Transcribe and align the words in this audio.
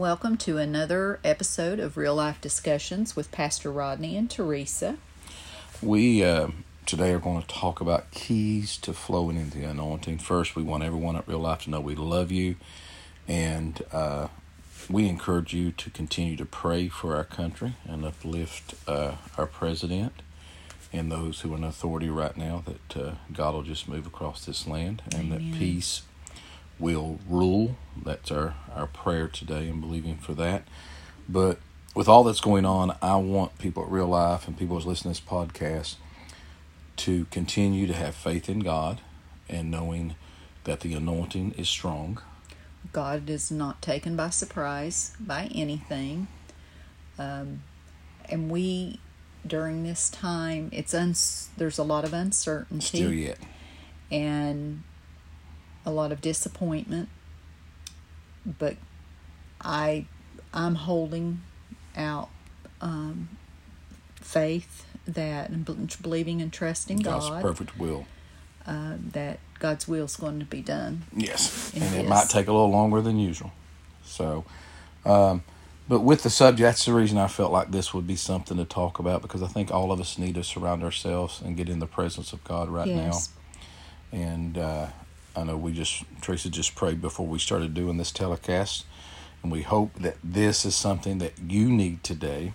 Welcome 0.00 0.38
to 0.38 0.56
another 0.56 1.20
episode 1.22 1.78
of 1.78 1.98
Real 1.98 2.14
Life 2.14 2.40
Discussions 2.40 3.14
with 3.14 3.30
Pastor 3.30 3.70
Rodney 3.70 4.16
and 4.16 4.30
Teresa. 4.30 4.96
We 5.82 6.24
uh, 6.24 6.48
today 6.86 7.12
are 7.12 7.18
going 7.18 7.42
to 7.42 7.46
talk 7.46 7.82
about 7.82 8.10
keys 8.10 8.78
to 8.78 8.94
flowing 8.94 9.36
into 9.36 9.58
the 9.58 9.64
anointing. 9.64 10.16
First, 10.16 10.56
we 10.56 10.62
want 10.62 10.84
everyone 10.84 11.16
at 11.16 11.28
Real 11.28 11.40
Life 11.40 11.64
to 11.64 11.70
know 11.70 11.82
we 11.82 11.96
love 11.96 12.32
you, 12.32 12.56
and 13.28 13.82
uh, 13.92 14.28
we 14.88 15.06
encourage 15.06 15.52
you 15.52 15.70
to 15.72 15.90
continue 15.90 16.34
to 16.38 16.46
pray 16.46 16.88
for 16.88 17.14
our 17.14 17.24
country 17.24 17.74
and 17.84 18.02
uplift 18.02 18.72
uh, 18.88 19.16
our 19.36 19.46
president 19.46 20.22
and 20.94 21.12
those 21.12 21.42
who 21.42 21.52
are 21.52 21.58
in 21.58 21.62
authority 21.64 22.08
right 22.08 22.38
now. 22.38 22.64
That 22.64 22.96
uh, 22.96 23.14
God 23.34 23.52
will 23.52 23.64
just 23.64 23.86
move 23.86 24.06
across 24.06 24.46
this 24.46 24.66
land 24.66 25.02
and 25.12 25.30
Amen. 25.30 25.50
that 25.50 25.58
peace 25.58 26.04
will 26.80 27.18
rule. 27.28 27.76
That's 28.02 28.30
our, 28.30 28.54
our 28.74 28.86
prayer 28.86 29.28
today 29.28 29.68
and 29.68 29.80
believing 29.80 30.16
for 30.16 30.32
that. 30.34 30.64
But 31.28 31.58
with 31.94 32.08
all 32.08 32.24
that's 32.24 32.40
going 32.40 32.64
on, 32.64 32.96
I 33.02 33.16
want 33.16 33.58
people 33.58 33.84
at 33.84 33.90
real 33.90 34.06
life 34.08 34.48
and 34.48 34.56
people 34.58 34.76
who's 34.76 34.86
listening 34.86 35.14
to 35.14 35.20
this 35.20 35.30
podcast 35.30 35.96
to 36.96 37.26
continue 37.26 37.86
to 37.86 37.94
have 37.94 38.14
faith 38.14 38.48
in 38.48 38.60
God 38.60 39.00
and 39.48 39.70
knowing 39.70 40.14
that 40.64 40.80
the 40.80 40.94
anointing 40.94 41.54
is 41.56 41.68
strong. 41.68 42.20
God 42.92 43.28
is 43.28 43.50
not 43.50 43.82
taken 43.82 44.16
by 44.16 44.30
surprise 44.30 45.12
by 45.20 45.50
anything. 45.54 46.28
Um, 47.18 47.62
and 48.28 48.50
we, 48.50 49.00
during 49.46 49.84
this 49.84 50.08
time, 50.10 50.70
it's 50.72 50.94
uns- 50.94 51.50
there's 51.56 51.78
a 51.78 51.82
lot 51.82 52.04
of 52.04 52.12
uncertainty. 52.14 52.98
Still 52.98 53.12
yet. 53.12 53.38
and 54.10 54.82
a 55.86 55.90
lot 55.90 56.12
of 56.12 56.20
disappointment 56.20 57.08
but 58.58 58.76
i 59.60 60.04
i'm 60.54 60.74
holding 60.74 61.40
out 61.96 62.28
um, 62.80 63.28
faith 64.16 64.86
that 65.06 65.50
and 65.50 65.64
believing 66.02 66.40
and 66.40 66.52
trusting 66.52 66.98
God's 66.98 67.28
god 67.28 67.42
perfect 67.42 67.78
will. 67.78 68.06
uh, 68.66 68.94
that 69.12 69.38
god's 69.58 69.86
will 69.88 70.04
is 70.04 70.16
going 70.16 70.38
to 70.38 70.44
be 70.46 70.62
done 70.62 71.02
Yes, 71.14 71.72
and 71.74 71.94
it 71.94 72.08
might 72.08 72.28
take 72.28 72.46
a 72.46 72.52
little 72.52 72.70
longer 72.70 73.00
than 73.02 73.18
usual. 73.18 73.52
So, 74.04 74.44
um, 75.04 75.42
but 75.88 76.00
with 76.00 76.22
the 76.22 76.30
subject, 76.30 76.62
that's 76.64 76.84
the 76.84 76.92
reason 76.92 77.18
I 77.18 77.26
felt 77.28 77.52
like 77.52 77.70
this 77.70 77.92
would 77.92 78.06
be 78.06 78.16
something 78.16 78.56
to 78.56 78.64
talk 78.64 78.98
about 78.98 79.22
because 79.22 79.42
I 79.42 79.46
think 79.46 79.70
all 79.70 79.92
of 79.92 80.00
us 80.00 80.16
need 80.18 80.34
to 80.36 80.44
surround 80.44 80.82
ourselves 80.82 81.40
and 81.44 81.56
get 81.56 81.68
in 81.68 81.78
the 81.80 81.86
presence 81.86 82.32
of 82.32 82.42
God 82.44 82.68
right 82.68 82.86
yes 82.88 83.28
now. 84.12 84.18
And 84.18 84.58
uh, 84.58 84.86
I 85.36 85.44
know 85.44 85.56
we 85.56 85.72
just 85.72 86.04
Teresa 86.20 86.50
just 86.50 86.74
prayed 86.74 87.00
before 87.00 87.26
we 87.26 87.38
started 87.38 87.74
doing 87.74 87.96
this 87.96 88.10
telecast, 88.10 88.84
and 89.42 89.50
we 89.52 89.62
hope 89.62 89.94
that 89.94 90.16
this 90.22 90.64
is 90.64 90.74
something 90.74 91.18
that 91.18 91.34
you 91.38 91.70
need 91.70 92.02
today. 92.02 92.52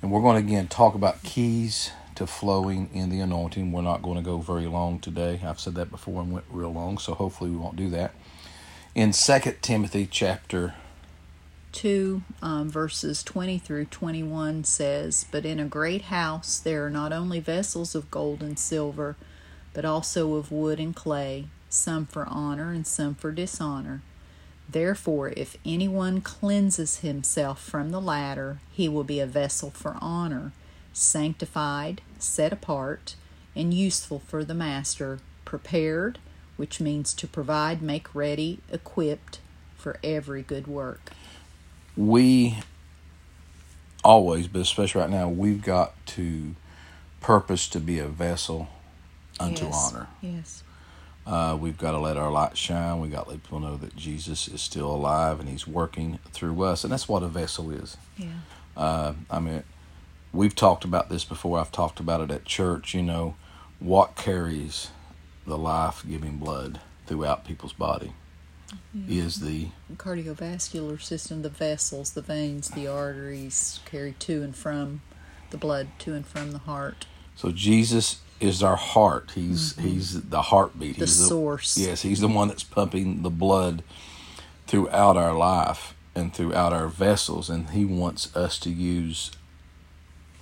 And 0.00 0.10
we're 0.10 0.20
going 0.20 0.42
to 0.42 0.46
again 0.46 0.68
talk 0.68 0.94
about 0.94 1.22
keys 1.22 1.90
to 2.14 2.26
flowing 2.26 2.90
in 2.92 3.08
the 3.08 3.20
anointing. 3.20 3.72
We're 3.72 3.82
not 3.82 4.02
going 4.02 4.16
to 4.16 4.22
go 4.22 4.38
very 4.38 4.66
long 4.66 4.98
today. 4.98 5.40
I've 5.44 5.60
said 5.60 5.74
that 5.76 5.90
before 5.90 6.22
and 6.22 6.32
went 6.32 6.44
real 6.50 6.72
long, 6.72 6.98
so 6.98 7.14
hopefully 7.14 7.50
we 7.50 7.56
won't 7.56 7.76
do 7.76 7.88
that. 7.90 8.12
In 8.94 9.12
Second 9.12 9.62
Timothy 9.62 10.06
chapter 10.10 10.74
2 11.72 12.22
um, 12.42 12.70
verses 12.70 13.22
20 13.22 13.58
through 13.58 13.86
21 13.86 14.62
says 14.62 15.24
but 15.30 15.46
in 15.46 15.58
a 15.58 15.64
great 15.64 16.02
house 16.02 16.58
there 16.58 16.84
are 16.84 16.90
not 16.90 17.12
only 17.12 17.40
vessels 17.40 17.94
of 17.94 18.10
gold 18.10 18.42
and 18.42 18.58
silver 18.58 19.16
but 19.72 19.84
also 19.84 20.34
of 20.34 20.52
wood 20.52 20.78
and 20.78 20.94
clay 20.94 21.46
some 21.72 22.06
for 22.06 22.26
honor 22.28 22.72
and 22.72 22.86
some 22.86 23.14
for 23.14 23.32
dishonor 23.32 24.02
therefore 24.68 25.32
if 25.36 25.56
anyone 25.64 26.20
cleanses 26.20 26.98
himself 26.98 27.62
from 27.62 27.90
the 27.90 28.00
latter 28.00 28.58
he 28.72 28.88
will 28.88 29.04
be 29.04 29.20
a 29.20 29.26
vessel 29.26 29.70
for 29.70 29.96
honor 30.00 30.52
sanctified 30.92 32.00
set 32.18 32.52
apart 32.52 33.14
and 33.56 33.74
useful 33.74 34.18
for 34.20 34.44
the 34.44 34.54
master 34.54 35.18
prepared 35.44 36.18
which 36.56 36.80
means 36.80 37.14
to 37.14 37.26
provide 37.26 37.82
make 37.82 38.14
ready 38.14 38.60
equipped 38.70 39.40
for 39.76 39.98
every 40.04 40.42
good 40.42 40.66
work 40.66 41.12
we 41.96 42.58
always, 44.04 44.48
but 44.48 44.60
especially 44.60 45.00
right 45.00 45.10
now, 45.10 45.28
we've 45.28 45.62
got 45.62 45.94
to 46.06 46.54
purpose 47.20 47.68
to 47.68 47.80
be 47.80 47.98
a 47.98 48.08
vessel 48.08 48.68
unto 49.38 49.64
Yes. 49.66 49.92
honor. 49.92 50.06
Yes. 50.20 50.62
Uh, 51.24 51.56
we've 51.60 51.78
got 51.78 51.92
to 51.92 51.98
let 51.98 52.16
our 52.16 52.30
light 52.30 52.56
shine. 52.56 53.00
We've 53.00 53.12
got 53.12 53.24
to 53.24 53.30
let 53.30 53.42
people 53.44 53.60
know 53.60 53.76
that 53.76 53.94
Jesus 53.94 54.48
is 54.48 54.60
still 54.60 54.90
alive 54.90 55.38
and 55.38 55.48
He's 55.48 55.66
working 55.66 56.18
through 56.32 56.62
us, 56.62 56.82
and 56.82 56.92
that's 56.92 57.08
what 57.08 57.22
a 57.22 57.28
vessel 57.28 57.70
is. 57.70 57.96
Yeah. 58.16 58.28
Uh, 58.76 59.14
I 59.30 59.38
mean, 59.38 59.62
we've 60.32 60.54
talked 60.54 60.84
about 60.84 61.08
this 61.08 61.24
before. 61.24 61.58
I've 61.58 61.70
talked 61.70 62.00
about 62.00 62.20
it 62.22 62.30
at 62.30 62.44
church. 62.44 62.94
You 62.94 63.02
know, 63.02 63.36
what 63.78 64.16
carries 64.16 64.90
the 65.46 65.58
life-giving 65.58 66.38
blood 66.38 66.80
throughout 67.06 67.44
people's 67.44 67.72
body 67.72 68.14
is 69.06 69.40
the 69.40 69.68
Cardiovascular 69.96 71.00
system, 71.00 71.42
the 71.42 71.50
vessels, 71.50 72.12
the 72.12 72.22
veins, 72.22 72.70
the 72.70 72.86
arteries 72.86 73.80
carry 73.84 74.12
to 74.20 74.42
and 74.42 74.56
from 74.56 75.02
the 75.50 75.58
blood 75.58 75.88
to 75.98 76.14
and 76.14 76.26
from 76.26 76.52
the 76.52 76.58
heart. 76.58 77.06
So 77.36 77.50
Jesus 77.50 78.21
is 78.42 78.62
our 78.62 78.76
heart. 78.76 79.32
He's 79.34 79.76
he's 79.76 80.20
the 80.22 80.42
heartbeat. 80.42 80.92
Mm-hmm. 80.92 81.00
The 81.00 81.06
source. 81.06 81.78
yes, 81.78 82.02
he's 82.02 82.20
the 82.20 82.28
one 82.28 82.48
that's 82.48 82.64
pumping 82.64 83.22
the 83.22 83.30
blood 83.30 83.82
throughout 84.66 85.16
our 85.16 85.34
life 85.34 85.94
and 86.14 86.34
throughout 86.34 86.72
our 86.72 86.88
vessels, 86.88 87.48
and 87.48 87.70
he 87.70 87.84
wants 87.84 88.34
us 88.36 88.58
to 88.60 88.70
use 88.70 89.30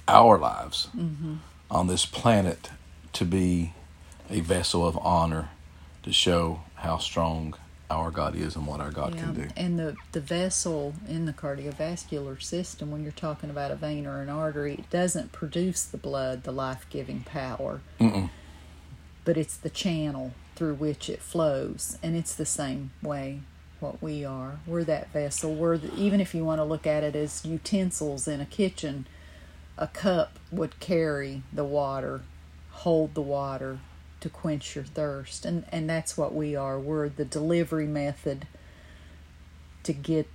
our 0.08 0.38
lives 0.38 0.88
Mm-hmm. 0.96 1.34
on 1.70 1.86
this 1.86 2.06
planet 2.06 2.70
to 3.12 3.24
be 3.24 3.74
a 4.28 4.40
vessel 4.40 4.86
of 4.86 4.96
honor 4.98 5.50
to 6.02 6.12
show 6.12 6.60
how 6.76 6.98
strong 6.98 7.54
our 7.90 8.10
God 8.10 8.36
is 8.36 8.56
and 8.56 8.66
what 8.66 8.80
our 8.80 8.90
God 8.90 9.14
Yeah. 9.14 9.20
can 9.22 9.34
do. 9.34 9.48
And 9.56 9.78
the, 9.78 9.96
the 10.12 10.20
vessel 10.20 10.94
in 11.08 11.26
the 11.26 11.32
cardiovascular 11.32 12.40
system, 12.40 12.90
when 12.90 13.02
you're 13.02 13.12
talking 13.12 13.50
about 13.50 13.70
a 13.70 13.76
vein 13.76 14.06
or 14.06 14.22
an 14.22 14.28
artery, 14.28 14.74
it 14.74 14.90
doesn't 14.90 15.32
produce 15.32 15.82
the 15.84 15.98
blood, 15.98 16.44
the 16.44 16.52
life 16.52 16.86
giving 16.88 17.20
power, 17.22 17.80
Mm-mm. 17.98 18.30
but 19.24 19.36
it's 19.36 19.56
the 19.56 19.70
channel 19.70 20.32
through 20.54 20.74
which 20.74 21.10
it 21.10 21.20
flows. 21.20 21.98
And 22.02 22.16
it's 22.16 22.34
the 22.34 22.46
same 22.46 22.92
way 23.02 23.40
what 23.80 24.00
we 24.02 24.24
are. 24.24 24.60
We're 24.66 24.84
that 24.84 25.12
vessel. 25.12 25.54
We're 25.54 25.78
the, 25.78 25.94
even 25.96 26.20
if 26.20 26.34
you 26.34 26.44
want 26.44 26.60
to 26.60 26.64
look 26.64 26.86
at 26.86 27.02
it 27.02 27.16
as 27.16 27.44
utensils 27.44 28.28
in 28.28 28.40
a 28.40 28.46
kitchen, 28.46 29.06
a 29.78 29.86
cup 29.86 30.38
would 30.52 30.78
carry 30.80 31.42
the 31.52 31.64
water, 31.64 32.20
hold 32.70 33.14
the 33.14 33.22
water 33.22 33.78
to 34.20 34.28
quench 34.28 34.74
your 34.74 34.84
thirst. 34.84 35.44
And 35.44 35.64
and 35.70 35.88
that's 35.88 36.16
what 36.16 36.34
we 36.34 36.56
are. 36.56 36.78
We're 36.78 37.08
the 37.08 37.24
delivery 37.24 37.86
method 37.86 38.46
to 39.82 39.92
get 39.92 40.28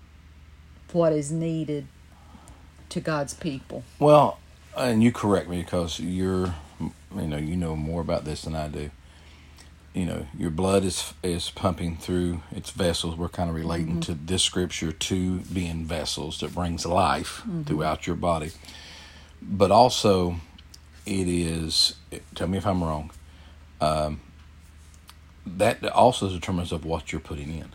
what 0.91 1.13
is 1.13 1.31
needed 1.31 1.87
to 2.89 2.99
God's 2.99 3.33
people. 3.33 3.83
Well, 3.99 4.39
and 4.77 5.03
you 5.03 5.11
correct 5.11 5.49
me 5.49 5.61
because 5.61 5.99
you're, 5.99 6.55
you 6.79 7.27
know, 7.27 7.37
you 7.37 7.55
know 7.55 7.75
more 7.75 8.01
about 8.01 8.25
this 8.25 8.43
than 8.43 8.55
I 8.55 8.67
do. 8.67 8.91
You 9.93 10.05
know, 10.05 10.27
your 10.37 10.49
blood 10.49 10.83
is 10.83 11.13
is 11.23 11.49
pumping 11.49 11.95
through 11.97 12.41
its 12.51 12.71
vessels. 12.71 13.15
We're 13.15 13.29
kind 13.29 13.49
of 13.49 13.55
relating 13.55 13.87
mm-hmm. 13.87 13.99
to 14.01 14.13
this 14.13 14.43
scripture 14.43 14.91
to 14.91 15.39
being 15.39 15.85
vessels 15.85 16.39
that 16.41 16.53
brings 16.53 16.85
life 16.85 17.41
mm-hmm. 17.41 17.63
throughout 17.63 18.05
your 18.05 18.17
body, 18.17 18.51
but 19.41 19.71
also 19.71 20.35
it 21.05 21.27
is. 21.29 21.95
Tell 22.33 22.47
me 22.47 22.57
if 22.57 22.67
I'm 22.67 22.83
wrong. 22.83 23.11
Um, 23.81 24.21
that 25.45 25.85
also 25.85 26.29
determines 26.29 26.71
of 26.71 26.85
what 26.85 27.11
you're 27.11 27.21
putting 27.21 27.49
in. 27.55 27.69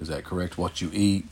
Is 0.00 0.08
that 0.08 0.24
correct? 0.24 0.58
What 0.58 0.80
you 0.80 0.90
eat 0.92 1.26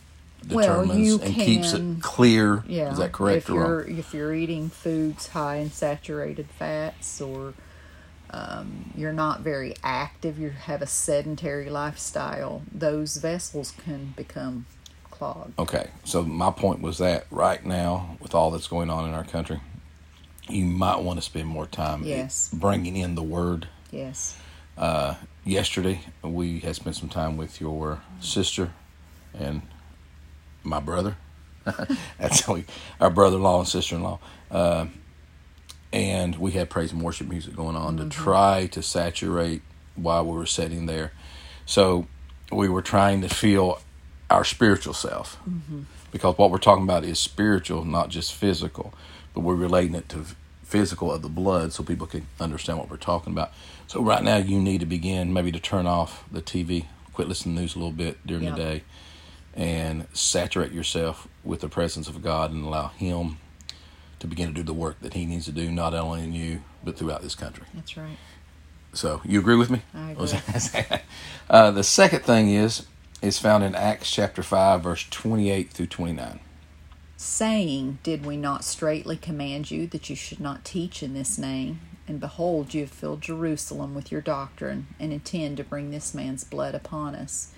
Well, 0.49 0.59
determines 0.59 1.07
you 1.07 1.21
and 1.21 1.35
keeps 1.35 1.73
it 1.73 2.03
clear. 2.03 2.65
Yeah. 2.67 2.93
Is 2.93 2.99
that 2.99 3.13
correct 3.13 3.45
If 3.45 3.51
or 3.51 3.55
you're 3.55 3.81
if 3.83 4.15
you're 4.15 4.35
eating 4.35 4.69
foods 4.71 5.29
high 5.29 5.57
in 5.57 5.71
saturated 5.71 6.47
fats 6.59 7.21
or 7.21 7.55
um, 8.31 8.93
you're 8.97 9.13
not 9.13 9.41
very 9.41 9.75
active, 9.83 10.39
you 10.39 10.51
have 10.51 10.83
a 10.83 10.87
sedentary 10.87 11.71
lifestyle, 11.71 12.63
those 12.73 13.17
vessels 13.17 13.73
can 13.85 14.15
become 14.17 14.67
clogged. 15.11 15.59
Okay, 15.59 15.91
so 16.05 16.23
my 16.23 16.51
point 16.51 16.81
was 16.83 16.99
that 16.99 17.27
right 17.31 17.65
now, 17.65 18.17
with 18.21 18.35
all 18.35 18.51
that's 18.51 18.67
going 18.67 18.91
on 18.91 19.09
in 19.09 19.15
our 19.15 19.25
country, 19.25 19.61
you 20.49 20.65
might 20.65 21.01
want 21.01 21.19
to 21.19 21.23
spend 21.23 21.47
more 21.47 21.67
time 21.67 22.03
Yes. 22.05 22.51
bringing 22.53 22.97
in 22.97 23.15
the 23.15 23.23
word. 23.23 23.69
Yes. 23.97 24.39
Uh, 24.77 25.15
yesterday, 25.45 26.01
we 26.23 26.61
had 26.61 26.77
spent 26.77 26.97
some 26.97 27.09
time 27.09 27.39
with 27.39 27.61
your 27.63 28.03
sister 28.21 28.73
and 29.33 29.63
my 30.63 30.81
brother. 30.81 31.17
that's 32.19 32.41
how 32.41 32.55
we, 32.55 32.67
our 33.01 33.09
brother-in-law 33.09 33.61
and 33.61 33.69
sister-in-law. 33.69 34.19
Uh, 34.51 34.87
and 35.93 36.37
we 36.37 36.53
had 36.53 36.69
praise 36.69 36.93
and 36.93 37.01
worship 37.01 37.27
music 37.27 37.57
going 37.57 37.75
on 37.75 37.97
to 37.97 38.09
try 38.09 38.67
to 38.67 38.83
saturate 38.83 39.63
while 39.95 40.27
we 40.27 40.33
were 40.33 40.47
sitting 40.47 40.85
there. 40.85 41.13
So 41.65 42.07
we 42.53 42.69
were 42.69 42.83
trying 42.83 43.23
to 43.23 43.29
feel 43.29 43.81
our 44.29 44.45
spiritual 44.45 44.93
self. 44.93 45.39
Because 46.13 46.37
what 46.37 46.51
we're 46.51 46.59
talking 46.59 46.85
about 46.85 47.05
is 47.05 47.19
spiritual, 47.19 47.85
not 47.85 48.11
just 48.11 48.35
physical, 48.35 48.93
but 49.33 49.41
we're 49.41 49.55
relating 49.55 49.95
it 49.95 50.09
to 50.11 50.27
physical 50.67 51.13
of 51.13 51.23
the 51.23 51.29
blood 51.29 51.73
so 51.73 51.83
people 51.85 52.07
can 52.09 52.27
understand 52.41 52.79
what 52.79 52.91
we're 52.91 52.97
talking 52.97 53.33
about. 53.33 53.53
So 53.87 54.03
right 54.03 54.23
now 54.23 54.37
you 54.39 54.61
need 54.61 54.81
to 54.81 54.87
begin 54.87 55.33
maybe 55.33 55.53
to 55.53 55.61
turn 55.61 55.87
off 55.87 56.25
the 56.31 56.43
TV, 56.43 56.87
quit 57.15 57.29
listening 57.29 57.55
to 57.55 57.61
news 57.63 57.77
a 57.77 57.79
little 57.79 57.93
bit 57.93 58.19
during 58.27 58.45
Yeah. 58.45 58.51
the 58.51 58.57
day 58.57 58.83
and 59.55 60.07
saturate 60.13 60.73
yourself 60.73 61.29
with 61.45 61.61
the 61.61 61.69
presence 61.69 62.09
of 62.09 62.23
God 62.23 62.51
and 62.53 62.65
allow 62.65 62.89
him 62.89 63.39
to 64.19 64.27
begin 64.27 64.49
to 64.49 64.55
do 64.55 64.63
the 64.65 64.75
work 64.75 64.97
that 65.01 65.15
he 65.15 65.25
needs 65.25 65.45
to 65.47 65.53
do 65.53 65.71
not 65.71 65.95
only 65.95 66.25
in 66.25 66.33
you 66.33 66.63
but 66.85 66.99
throughout 66.99 67.23
this 67.23 67.35
country. 67.37 67.65
That's 67.73 67.97
right. 67.97 68.19
So 68.93 69.21
you 69.25 69.39
agree 69.39 69.57
with 69.57 69.71
me? 69.71 69.83
I 69.95 70.13
agree. 70.13 70.33
uh, 71.51 71.71
the 71.71 71.85
second 71.85 72.21
thing 72.25 72.51
is 72.51 72.87
is 73.23 73.39
found 73.39 73.65
in 73.65 73.75
Acts 73.75 74.11
chapter 74.11 74.43
five, 74.43 74.83
verse 74.83 75.07
twenty-eight 75.11 75.71
through 75.71 75.87
twenty-nine. 75.87 76.41
Saying, 77.17 77.99
Did 78.03 78.25
we 78.27 78.37
not 78.37 78.65
straightly 78.65 79.17
command 79.17 79.71
you 79.71 79.87
that 79.89 80.09
you 80.11 80.17
should 80.17 80.41
not 80.41 80.65
teach 80.65 81.03
in 81.03 81.15
this 81.15 81.39
name? 81.39 81.81
And 82.09 82.21
behold, 82.21 82.73
you 82.73 82.83
have 82.83 82.91
filled 82.91 83.21
Jerusalem 83.21 83.95
with 83.95 84.13
your 84.13 84.21
doctrine, 84.21 84.87
and 85.01 85.13
intend 85.13 85.57
to 85.57 85.65
bring 85.65 85.91
this 85.91 86.15
man's 86.15 86.45
blood 86.45 86.75
upon 86.75 87.15
us. 87.17 87.53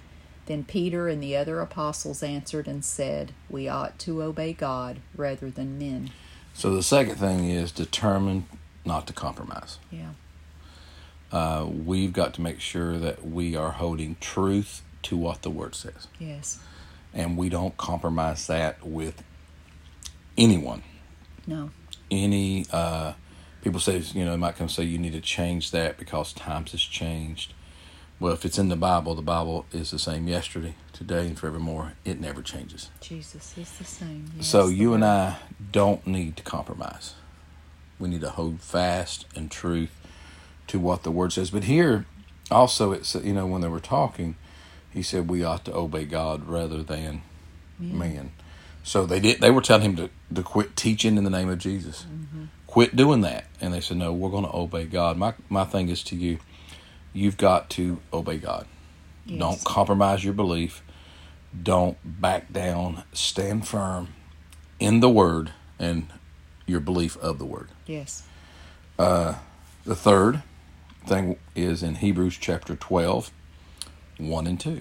Then 0.47 0.65
Peter 0.65 1.09
and 1.09 1.23
the 1.23 1.37
other 1.37 1.61
apostles 1.61 2.23
answered 2.23 2.67
and 2.67 2.83
said, 2.83 3.33
We 3.51 3.69
ought 3.69 3.99
to 4.01 4.23
obey 4.23 4.55
God 4.55 5.01
rather 5.15 5.51
than 5.51 5.79
men. 5.79 6.11
So 6.55 6.75
the 6.75 6.83
second 6.83 7.17
thing 7.17 7.51
is 7.51 7.71
determined 7.71 8.45
not 8.87 9.07
to 9.09 9.13
compromise. 9.13 9.79
Yeah. 9.91 10.13
Uh, 11.31 11.67
we've 11.67 12.15
got 12.15 12.33
to 12.35 12.41
make 12.41 12.59
sure 12.61 12.97
that 12.97 13.27
we 13.29 13.55
are 13.55 13.73
holding 13.73 14.17
truth 14.19 14.81
to 15.03 15.17
what 15.17 15.43
the 15.43 15.51
word 15.51 15.75
says, 15.75 16.09
Yes. 16.19 16.59
and 17.13 17.37
we 17.37 17.51
don't 17.51 17.77
compromise 17.77 18.47
that 18.47 18.85
with 18.85 19.23
anyone. 20.39 20.83
No. 21.47 21.71
any 22.11 22.65
uh, 22.73 23.13
people 23.63 23.81
say 23.81 23.99
you 23.99 24.25
know 24.25 24.31
they 24.33 24.37
might 24.37 24.57
come 24.57 24.69
say 24.69 24.83
you 24.85 24.99
need 24.99 25.13
to 25.13 25.21
change 25.21 25.71
that 25.73 25.99
because 25.99 26.33
times 26.33 26.73
has 26.73 26.81
changed 26.83 27.53
well 28.21 28.33
if 28.35 28.45
it's 28.45 28.59
in 28.59 28.69
the 28.69 28.77
bible 28.77 29.15
the 29.15 29.23
bible 29.23 29.65
is 29.73 29.91
the 29.91 29.99
same 29.99 30.29
yesterday 30.29 30.75
today 30.93 31.27
and 31.27 31.39
forevermore 31.39 31.95
it 32.05 32.21
never 32.21 32.43
changes 32.43 32.91
Jesus 33.01 33.57
is 33.57 33.71
the 33.79 33.85
same. 33.85 34.31
Yes, 34.37 34.47
so 34.47 34.69
you 34.69 34.93
and 34.95 35.05
i 35.05 35.37
don't 35.73 36.07
need 36.07 36.37
to 36.37 36.43
compromise 36.43 37.15
we 37.99 38.09
need 38.11 38.21
to 38.21 38.31
hold 38.31 38.61
fast 38.61 39.25
and 39.35 39.51
truth 39.51 39.99
to 40.67 40.79
what 40.79 41.03
the 41.03 41.11
word 41.11 41.33
says 41.33 41.51
but 41.51 41.65
here 41.65 42.05
also 42.51 42.93
it's 42.93 43.15
you 43.15 43.33
know 43.33 43.47
when 43.47 43.63
they 43.63 43.69
were 43.69 43.81
talking 43.81 44.37
he 44.91 45.03
said 45.03 45.29
we 45.31 45.43
ought 45.43 45.65
to 45.65 45.75
obey 45.75 46.05
god 46.05 46.47
rather 46.47 46.83
than 46.83 47.23
Yeah. 47.81 47.95
man. 47.95 48.31
So 48.89 49.05
they 49.05 49.21
did. 49.21 49.43
They 49.43 49.51
were 49.51 49.61
telling 49.61 49.83
him 49.83 49.97
to, 49.97 50.11
to 50.35 50.43
quit 50.43 50.75
teaching 50.75 51.19
in 51.19 51.25
the 51.25 51.29
name 51.29 51.51
of 51.51 51.59
Jesus. 51.59 52.07
Mm-hmm. 52.11 52.45
Quit 52.67 52.97
doing 52.97 53.21
that. 53.21 53.45
And 53.61 53.75
they 53.75 53.83
said, 53.83 53.99
no, 53.99 54.15
we're 54.15 54.31
going 54.31 54.47
to 54.47 54.57
obey 54.57 54.87
God. 54.87 55.19
My 55.19 55.35
my 55.51 55.65
thing 55.65 55.91
is 55.91 56.03
to 56.05 56.17
you, 56.17 56.39
you've 57.13 57.37
got 57.37 57.69
to 57.71 58.01
obey 58.15 58.39
God. 58.39 58.67
Yes. 59.27 59.41
Don't 59.41 59.63
compromise 59.63 60.25
your 60.25 60.33
belief. 60.33 60.83
Don't 61.63 61.99
back 62.03 62.51
down. 62.51 63.05
Stand 63.13 63.69
firm 63.69 64.09
in 64.81 65.01
the 65.01 65.11
Word 65.11 65.53
and 65.79 66.07
your 66.65 66.81
belief 66.81 67.19
of 67.19 67.39
the 67.39 67.45
Word. 67.45 67.69
Yes. 67.85 68.23
Uh, 68.99 69.35
the 69.85 69.95
third 69.95 70.43
thing 71.07 71.37
is 71.55 71.83
in 71.83 71.97
Hebrews 71.97 72.39
chapter 72.41 72.75
12, 72.75 73.31
1 74.17 74.47
and 74.47 74.59
2. 74.59 74.81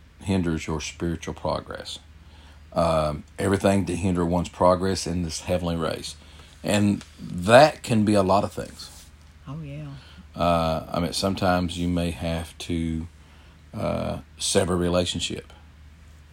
hinders 0.21 0.67
your 0.67 0.81
spiritual 0.81 1.33
progress. 1.33 1.99
Um, 2.73 3.23
everything 3.37 3.85
to 3.85 3.95
hinder 3.95 4.25
one's 4.25 4.49
progress 4.49 5.05
in 5.05 5.23
this 5.23 5.41
heavenly 5.41 5.75
race, 5.75 6.15
and 6.63 7.03
that 7.19 7.83
can 7.83 8.05
be 8.05 8.13
a 8.13 8.23
lot 8.23 8.43
of 8.43 8.53
things. 8.53 8.89
Oh, 9.47 9.59
yeah. 9.61 9.87
Uh, 10.35 10.85
I 10.91 10.99
mean, 11.01 11.13
sometimes 11.13 11.77
you 11.77 11.89
may 11.89 12.11
have 12.11 12.57
to 12.59 13.07
uh, 13.73 14.19
sever 14.37 14.73
a 14.73 14.77
relationship 14.77 15.51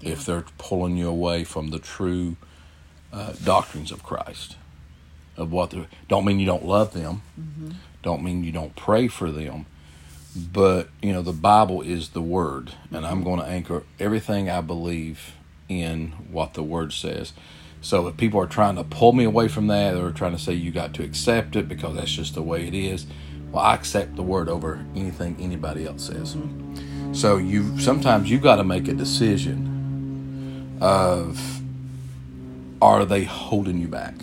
if 0.00 0.25
they're 0.25 0.44
pulling 0.58 0.96
you 0.96 1.08
away 1.08 1.43
from 1.44 1.69
the 1.69 1.79
true 1.81 2.37
uh, 3.12 3.32
doctrines 3.44 3.90
of 3.90 4.02
Christ. 4.02 4.56
Of 5.37 5.52
what 5.52 5.70
the 5.70 5.87
don't 6.08 6.25
mean 6.25 6.40
you 6.40 6.46
don't 6.46 6.64
love 6.64 6.93
them, 6.93 7.23
don't 8.02 8.25
mean 8.25 8.43
you 8.43 8.50
don't 8.50 8.75
pray 8.75 9.06
for 9.06 9.31
them, 9.31 9.67
but 10.38 10.88
you 11.02 11.12
know 11.12 11.23
the 11.23 11.32
Bible 11.32 11.82
is 11.82 12.11
the 12.11 12.23
Word, 12.23 12.73
and 12.90 13.06
I'm 13.06 13.23
going 13.25 13.40
to 13.40 13.46
anchor 13.46 13.85
everything 13.99 14.49
I 14.49 14.61
believe 14.61 15.35
in 15.69 16.12
what 16.31 16.55
the 16.55 16.62
Word 16.62 16.93
says. 16.93 17.32
So 17.81 18.06
if 18.08 18.17
people 18.17 18.40
are 18.40 18.46
trying 18.46 18.76
to 18.76 18.85
pull 18.85 19.12
me 19.12 19.25
away 19.25 19.49
from 19.49 19.67
that, 19.69 19.94
or 19.94 20.11
trying 20.11 20.32
to 20.32 20.38
say 20.38 20.52
you 20.55 20.70
got 20.70 20.94
to 20.94 21.05
accept 21.05 21.56
it 21.56 21.69
because 21.69 21.96
that's 21.96 22.11
just 22.11 22.35
the 22.35 22.43
way 22.43 22.67
it 22.67 22.75
is, 22.75 23.06
well, 23.50 23.64
I 23.64 23.75
accept 23.75 24.17
the 24.17 24.23
Word 24.23 24.49
over 24.49 24.85
anything 24.94 25.37
anybody 25.40 25.87
else 25.87 26.06
says. 26.06 26.37
So 27.12 27.37
you 27.37 27.79
sometimes 27.81 28.31
you've 28.31 28.43
got 28.43 28.56
to 28.56 28.64
make 28.64 28.88
a 28.88 28.94
decision 28.94 30.79
of 30.81 31.61
are 32.81 33.05
they 33.05 33.25
holding 33.25 33.79
you 33.79 33.88
back? 33.88 34.14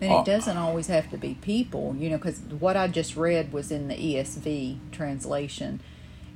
And 0.00 0.12
Uh, 0.12 0.18
it 0.20 0.24
doesn't 0.26 0.56
always 0.56 0.86
have 0.86 1.10
to 1.10 1.18
be 1.18 1.34
people, 1.34 1.94
you 1.98 2.08
know, 2.10 2.16
because 2.18 2.38
what 2.40 2.76
I 2.76 2.88
just 2.88 3.16
read 3.16 3.52
was 3.52 3.70
in 3.70 3.88
the 3.88 3.94
ESV 3.96 4.78
translation, 4.92 5.80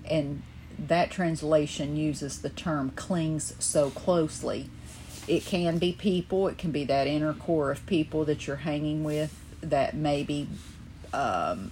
and 0.05 0.43
that 0.79 1.11
translation 1.11 1.97
uses 1.97 2.41
the 2.43 2.51
term 2.51 2.91
clings 2.91 3.55
so 3.59 3.91
closely. 3.91 4.69
It 5.29 5.45
can 5.45 5.79
be 5.79 5.93
people, 5.93 6.49
it 6.49 6.59
can 6.59 6.73
be 6.73 6.85
that 6.85 7.07
inner 7.07 7.33
core 7.35 7.71
of 7.71 7.87
people 7.87 8.25
that 8.25 8.47
you're 8.47 8.57
hanging 8.57 9.05
with 9.05 9.39
that 9.61 9.95
may 9.95 10.25
be 10.25 10.49
um, 11.13 11.71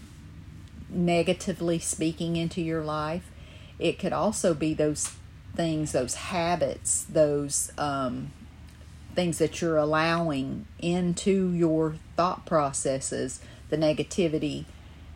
negatively 0.88 1.80
speaking 1.80 2.36
into 2.36 2.60
your 2.60 2.84
life. 2.84 3.30
It 3.80 3.98
could 3.98 4.12
also 4.12 4.54
be 4.54 4.74
those 4.74 5.12
things, 5.56 5.92
those 5.92 6.14
habits, 6.14 7.04
those 7.04 7.72
um, 7.76 8.30
things 9.14 9.38
that 9.38 9.60
you're 9.60 9.76
allowing 9.76 10.66
into 10.78 11.52
your 11.52 11.94
thought 12.16 12.46
processes, 12.46 13.40
the 13.68 13.76
negativity 13.76 14.64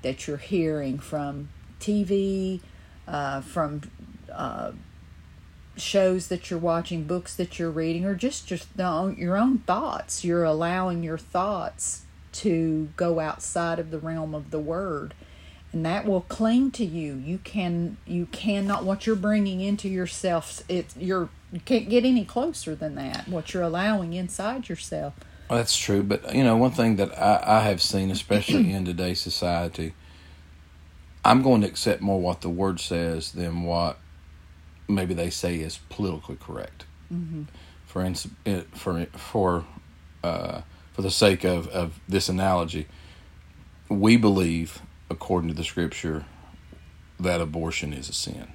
that 0.03 0.27
you're 0.27 0.37
hearing 0.37 0.99
from 0.99 1.49
TV, 1.81 2.61
uh, 3.07 3.41
from 3.41 3.83
uh, 4.33 4.73
shows 5.77 6.29
that 6.29 6.51
you're 6.51 6.59
watching, 6.59 7.05
books 7.05 7.35
that 7.37 7.59
you're 7.59 7.71
reading, 7.71 8.05
or 8.05 8.15
just 8.15 8.49
the 8.49 9.15
your 9.17 9.37
own 9.37 9.59
thoughts. 9.59 10.25
You're 10.25 10.45
allowing 10.45 11.03
your 11.03 11.19
thoughts 11.19 12.03
to 12.33 12.89
go 12.97 13.21
outside 13.21 13.79
of 13.79 13.91
the 13.91 13.99
realm 13.99 14.35
of 14.35 14.51
the 14.51 14.59
Word, 14.59 15.15
and 15.73 15.85
that 15.85 16.07
will 16.07 16.23
cling 16.23 16.71
to 16.73 16.85
you. 16.85 17.15
You 17.15 17.39
can 17.39 17.97
you 18.07 18.27
cannot 18.27 18.85
what 18.85 19.07
you're 19.07 19.17
bringing 19.17 19.61
into 19.61 19.89
yourself. 19.89 20.63
It 20.69 20.95
you're 20.97 21.29
you 21.55 21.61
can't 21.61 21.89
get 21.89 22.05
any 22.05 22.25
closer 22.25 22.75
than 22.75 22.97
that. 22.97 23.29
What 23.29 23.55
you're 23.55 23.63
allowing 23.63 24.13
inside 24.13 24.69
yourself. 24.69 25.15
Well, 25.49 25.59
that's 25.59 25.77
true, 25.77 26.03
but 26.03 26.35
you 26.35 26.43
know, 26.43 26.57
one 26.57 26.73
thing 26.73 26.97
that 26.97 27.17
I, 27.17 27.43
I 27.47 27.61
have 27.61 27.81
seen, 27.81 28.11
especially 28.11 28.73
in 28.75 28.85
today's 28.85 29.21
society, 29.21 29.95
I'm 31.25 31.43
going 31.43 31.61
to 31.61 31.69
accept 31.69 32.03
more 32.03 32.21
what 32.21 32.41
the 32.41 32.49
word 32.49 32.81
says 32.81 33.31
than 33.33 33.63
what 33.63 33.99
maybe 34.89 35.15
they 35.15 35.31
say 35.31 35.61
is 35.61 35.79
politically 35.91 36.37
correct. 36.41 36.87
Mm-hmm. 37.13 37.45
For 37.87 38.03
instance, 38.03 38.67
for 38.73 39.07
for 39.13 39.65
uh, 40.25 40.63
for 40.93 41.03
the 41.03 41.11
sake 41.11 41.45
of, 41.45 41.69
of 41.69 42.01
this 42.09 42.29
analogy, 42.29 42.89
we 43.89 44.17
believe, 44.17 44.83
according 45.09 45.51
to 45.51 45.55
the 45.55 45.63
scripture, 45.63 46.25
that 47.21 47.41
abortion 47.41 47.93
is 47.93 48.09
a 48.09 48.13
sin. 48.13 48.49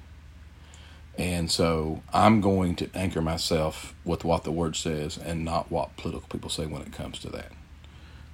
And 1.17 1.51
so 1.51 2.01
I'm 2.13 2.39
going 2.39 2.75
to 2.77 2.89
anchor 2.95 3.21
myself 3.21 3.93
with 4.05 4.23
what 4.23 4.43
the 4.43 4.51
word 4.51 4.75
says 4.75 5.17
and 5.17 5.43
not 5.43 5.69
what 5.69 5.97
political 5.97 6.29
people 6.29 6.49
say 6.49 6.65
when 6.65 6.81
it 6.81 6.93
comes 6.93 7.19
to 7.19 7.29
that. 7.29 7.51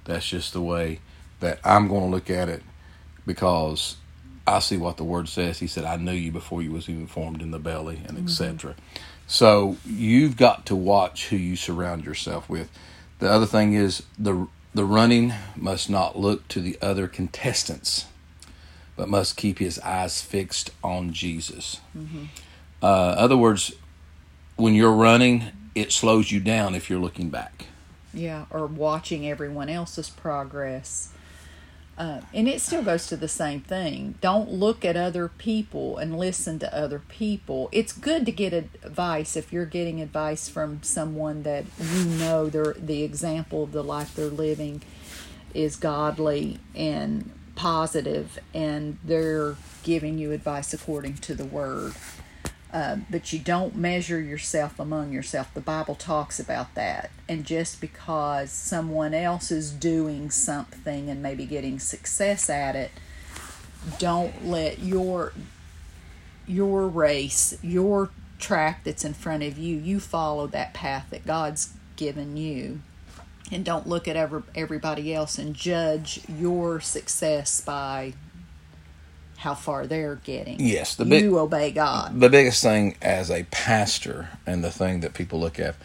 That's 0.04 0.28
just 0.28 0.52
the 0.52 0.62
way 0.62 1.00
that 1.40 1.58
I'm 1.64 1.88
going 1.88 2.02
to 2.02 2.08
look 2.08 2.30
at 2.30 2.48
it 2.48 2.62
because 3.26 3.96
I 4.46 4.60
see 4.60 4.76
what 4.76 4.96
the 4.96 5.04
word 5.04 5.28
says. 5.28 5.58
He 5.58 5.66
said, 5.66 5.84
I 5.84 5.96
knew 5.96 6.12
you 6.12 6.30
before 6.30 6.62
you 6.62 6.70
was 6.70 6.88
even 6.88 7.08
formed 7.08 7.42
in 7.42 7.50
the 7.50 7.58
belly 7.58 8.00
and 8.06 8.16
etc. 8.16 8.76
So 9.26 9.76
you've 9.84 10.36
got 10.36 10.66
to 10.66 10.76
watch 10.76 11.28
who 11.28 11.36
you 11.36 11.56
surround 11.56 12.04
yourself 12.04 12.48
with. 12.48 12.70
The 13.18 13.30
other 13.30 13.46
thing 13.46 13.72
is 13.72 14.04
the 14.18 14.46
the 14.76 14.84
running 14.84 15.32
must 15.56 15.88
not 15.88 16.18
look 16.18 16.46
to 16.48 16.60
the 16.60 16.76
other 16.82 17.08
contestants, 17.08 18.04
but 18.94 19.08
must 19.08 19.36
keep 19.36 19.58
his 19.58 19.78
eyes 19.78 20.20
fixed 20.20 20.70
on 20.84 21.14
Jesus. 21.14 21.80
Mm-hmm. 21.96 22.24
Uh, 22.82 22.86
other 22.86 23.36
words, 23.36 23.72
when 24.56 24.74
you're 24.74 24.92
running, 24.92 25.44
it 25.74 25.92
slows 25.92 26.30
you 26.30 26.40
down 26.40 26.74
if 26.74 26.88
you're 26.88 26.98
looking 26.98 27.30
back. 27.30 27.66
Yeah, 28.12 28.46
or 28.50 28.66
watching 28.66 29.28
everyone 29.28 29.68
else's 29.68 30.08
progress. 30.08 31.12
Uh, 31.98 32.20
and 32.34 32.46
it 32.46 32.60
still 32.60 32.82
goes 32.82 33.06
to 33.06 33.16
the 33.16 33.28
same 33.28 33.60
thing. 33.60 34.16
Don't 34.20 34.50
look 34.50 34.84
at 34.84 34.96
other 34.96 35.28
people 35.28 35.96
and 35.96 36.18
listen 36.18 36.58
to 36.58 36.74
other 36.76 36.98
people. 36.98 37.70
It's 37.72 37.92
good 37.92 38.26
to 38.26 38.32
get 38.32 38.52
advice 38.52 39.34
if 39.34 39.50
you're 39.50 39.64
getting 39.64 40.02
advice 40.02 40.48
from 40.48 40.82
someone 40.82 41.42
that 41.44 41.64
you 41.80 42.04
know 42.04 42.48
they're 42.50 42.74
the 42.74 43.02
example 43.02 43.64
of 43.64 43.72
the 43.72 43.82
life 43.82 44.14
they're 44.14 44.26
living 44.26 44.82
is 45.54 45.76
godly 45.76 46.58
and 46.74 47.32
positive 47.54 48.38
and 48.52 48.98
they're 49.02 49.56
giving 49.82 50.18
you 50.18 50.32
advice 50.32 50.74
according 50.74 51.14
to 51.14 51.34
the 51.34 51.46
word. 51.46 51.94
Uh, 52.76 52.98
but 53.08 53.32
you 53.32 53.38
don't 53.38 53.74
measure 53.74 54.20
yourself 54.20 54.78
among 54.78 55.10
yourself. 55.10 55.48
The 55.54 55.62
Bible 55.62 55.94
talks 55.94 56.38
about 56.38 56.74
that. 56.74 57.10
And 57.26 57.46
just 57.46 57.80
because 57.80 58.50
someone 58.50 59.14
else 59.14 59.50
is 59.50 59.70
doing 59.70 60.28
something 60.28 61.08
and 61.08 61.22
maybe 61.22 61.46
getting 61.46 61.78
success 61.78 62.50
at 62.50 62.76
it, 62.76 62.90
don't 63.98 64.44
let 64.44 64.80
your 64.80 65.32
your 66.46 66.86
race, 66.86 67.56
your 67.62 68.10
track 68.38 68.84
that's 68.84 69.06
in 69.06 69.14
front 69.14 69.42
of 69.42 69.56
you, 69.56 69.78
you 69.78 69.98
follow 69.98 70.46
that 70.48 70.74
path 70.74 71.06
that 71.08 71.24
God's 71.24 71.72
given 71.96 72.36
you. 72.36 72.82
And 73.50 73.64
don't 73.64 73.86
look 73.86 74.06
at 74.06 74.16
every, 74.16 74.42
everybody 74.54 75.14
else 75.14 75.38
and 75.38 75.54
judge 75.54 76.20
your 76.28 76.80
success 76.80 77.58
by 77.62 78.12
how 79.36 79.54
far 79.54 79.86
they're 79.86 80.16
getting. 80.16 80.56
Yes, 80.58 80.94
the 80.94 81.04
big, 81.04 81.22
you 81.22 81.38
obey 81.38 81.70
God. 81.70 82.18
The 82.18 82.28
biggest 82.28 82.62
thing 82.62 82.96
as 83.00 83.30
a 83.30 83.44
pastor, 83.44 84.30
and 84.46 84.64
the 84.64 84.70
thing 84.70 85.00
that 85.00 85.14
people 85.14 85.38
look 85.38 85.60
at, 85.60 85.76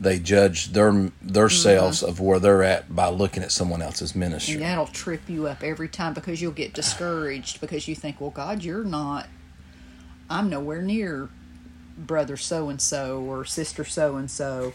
they 0.00 0.18
judge 0.18 0.72
their 0.72 1.10
their 1.20 1.48
selves 1.48 2.00
mm-hmm. 2.00 2.10
of 2.10 2.20
where 2.20 2.38
they're 2.38 2.62
at 2.62 2.94
by 2.94 3.08
looking 3.08 3.42
at 3.42 3.50
someone 3.50 3.82
else's 3.82 4.14
ministry. 4.14 4.54
And 4.54 4.62
that'll 4.62 4.86
trip 4.86 5.22
you 5.28 5.46
up 5.46 5.62
every 5.62 5.88
time 5.88 6.14
because 6.14 6.40
you'll 6.40 6.52
get 6.52 6.72
discouraged 6.72 7.60
because 7.60 7.88
you 7.88 7.94
think, 7.94 8.20
well, 8.20 8.30
God, 8.30 8.62
you're 8.62 8.84
not. 8.84 9.26
I'm 10.30 10.50
nowhere 10.50 10.82
near 10.82 11.30
brother 11.96 12.36
so 12.36 12.68
and 12.68 12.80
so 12.80 13.20
or 13.22 13.44
sister 13.44 13.84
so 13.84 14.16
and 14.16 14.30
so. 14.30 14.72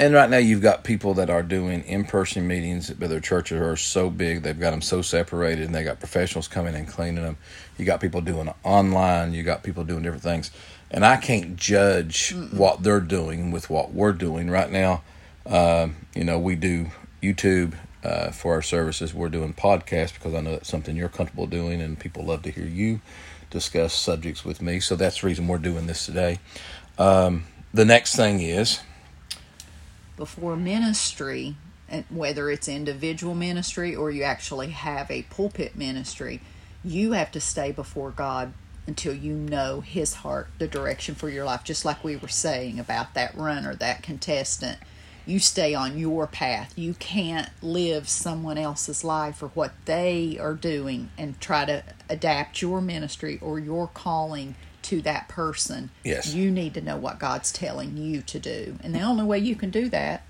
And 0.00 0.14
right 0.14 0.30
now, 0.30 0.38
you've 0.38 0.62
got 0.62 0.84
people 0.84 1.14
that 1.14 1.28
are 1.28 1.42
doing 1.42 1.82
in-person 1.82 2.46
meetings, 2.46 2.88
but 2.90 3.08
their 3.08 3.18
churches 3.18 3.60
are 3.60 3.76
so 3.76 4.10
big 4.10 4.44
they've 4.44 4.58
got 4.58 4.70
them 4.70 4.80
so 4.80 5.02
separated, 5.02 5.66
and 5.66 5.74
they 5.74 5.82
got 5.82 5.98
professionals 5.98 6.46
coming 6.46 6.76
and 6.76 6.86
cleaning 6.86 7.24
them. 7.24 7.36
You 7.76 7.84
got 7.84 8.00
people 8.00 8.20
doing 8.20 8.52
online. 8.62 9.32
You 9.32 9.42
got 9.42 9.64
people 9.64 9.82
doing 9.82 10.04
different 10.04 10.22
things, 10.22 10.52
and 10.90 11.04
I 11.04 11.16
can't 11.16 11.56
judge 11.56 12.32
Mm-mm. 12.32 12.54
what 12.54 12.84
they're 12.84 13.00
doing 13.00 13.50
with 13.50 13.70
what 13.70 13.92
we're 13.92 14.12
doing 14.12 14.48
right 14.50 14.70
now. 14.70 15.02
Uh, 15.44 15.88
you 16.14 16.22
know, 16.22 16.38
we 16.38 16.54
do 16.54 16.90
YouTube 17.20 17.74
uh, 18.04 18.30
for 18.30 18.54
our 18.54 18.62
services. 18.62 19.12
We're 19.12 19.28
doing 19.30 19.52
podcasts 19.52 20.14
because 20.14 20.32
I 20.32 20.40
know 20.40 20.52
that's 20.52 20.68
something 20.68 20.94
you're 20.94 21.08
comfortable 21.08 21.48
doing, 21.48 21.80
and 21.80 21.98
people 21.98 22.24
love 22.24 22.42
to 22.42 22.52
hear 22.52 22.66
you 22.66 23.00
discuss 23.50 23.94
subjects 23.94 24.44
with 24.44 24.62
me. 24.62 24.78
So 24.78 24.94
that's 24.94 25.22
the 25.22 25.26
reason 25.26 25.48
we're 25.48 25.58
doing 25.58 25.86
this 25.88 26.06
today. 26.06 26.38
Um, 26.98 27.44
the 27.74 27.84
next 27.84 28.14
thing 28.14 28.40
is 28.40 28.80
before 30.18 30.56
ministry, 30.56 31.56
whether 32.10 32.50
it's 32.50 32.68
individual 32.68 33.34
ministry 33.34 33.96
or 33.96 34.10
you 34.10 34.24
actually 34.24 34.68
have 34.70 35.10
a 35.10 35.22
pulpit 35.22 35.74
ministry, 35.74 36.42
you 36.84 37.12
have 37.12 37.32
to 37.32 37.40
stay 37.40 37.72
before 37.72 38.10
God 38.10 38.52
until 38.86 39.14
you 39.14 39.32
know 39.32 39.80
His 39.80 40.14
heart, 40.14 40.48
the 40.58 40.66
direction 40.66 41.14
for 41.14 41.30
your 41.30 41.44
life. 41.44 41.64
Just 41.64 41.84
like 41.84 42.04
we 42.04 42.16
were 42.16 42.28
saying 42.28 42.78
about 42.78 43.14
that 43.14 43.34
runner, 43.34 43.74
that 43.76 44.02
contestant. 44.02 44.78
You 45.24 45.38
stay 45.38 45.74
on 45.74 45.98
your 45.98 46.26
path. 46.26 46.72
You 46.76 46.94
can't 46.94 47.50
live 47.62 48.08
someone 48.08 48.56
else's 48.56 49.04
life 49.04 49.42
or 49.42 49.48
what 49.48 49.72
they 49.84 50.38
are 50.40 50.54
doing 50.54 51.10
and 51.18 51.38
try 51.38 51.66
to 51.66 51.84
adapt 52.08 52.62
your 52.62 52.80
ministry 52.80 53.38
or 53.42 53.58
your 53.58 53.88
calling 53.88 54.54
to 54.88 55.02
that 55.02 55.28
person. 55.28 55.90
Yes. 56.02 56.34
You 56.34 56.50
need 56.50 56.72
to 56.74 56.80
know 56.80 56.96
what 56.96 57.18
God's 57.18 57.52
telling 57.52 57.98
you 57.98 58.22
to 58.22 58.38
do. 58.38 58.78
And 58.82 58.94
the 58.94 59.02
only 59.02 59.24
way 59.24 59.38
you 59.38 59.54
can 59.54 59.70
do 59.70 59.88
that 59.90 60.24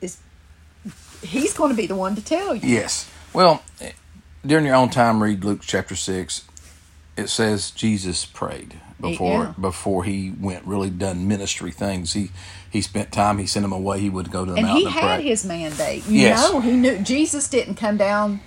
is 0.00 0.18
He's 1.22 1.54
going 1.54 1.70
to 1.70 1.76
be 1.76 1.86
the 1.86 1.94
one 1.94 2.14
to 2.16 2.24
tell 2.24 2.54
you. 2.54 2.68
Yes. 2.68 3.10
Well, 3.32 3.62
during 4.44 4.66
your 4.66 4.74
own 4.74 4.90
time, 4.90 5.22
read 5.22 5.44
Luke 5.44 5.60
chapter 5.62 5.94
6. 5.94 6.44
It 7.16 7.28
says 7.28 7.70
Jesus 7.70 8.24
prayed 8.24 8.80
before 9.00 9.44
yeah. 9.44 9.54
before 9.58 10.04
he 10.04 10.32
went 10.38 10.64
really 10.64 10.90
done 10.90 11.26
ministry 11.28 11.70
things. 11.70 12.12
He 12.12 12.30
he 12.70 12.82
spent 12.82 13.12
time. 13.12 13.38
He 13.38 13.46
sent 13.46 13.64
him 13.64 13.72
away. 13.72 14.00
He 14.00 14.10
would 14.10 14.30
go 14.30 14.44
to 14.44 14.50
the 14.50 14.58
and 14.58 14.66
mountain. 14.66 14.86
And 14.86 14.94
he 14.94 15.00
had 15.00 15.20
his 15.20 15.44
mandate. 15.44 16.06
You 16.06 16.20
yes. 16.20 16.52
know, 16.52 16.60
he 16.60 16.72
knew 16.72 16.98
Jesus 16.98 17.48
didn't 17.48 17.76
come 17.76 17.96
down 17.96 18.40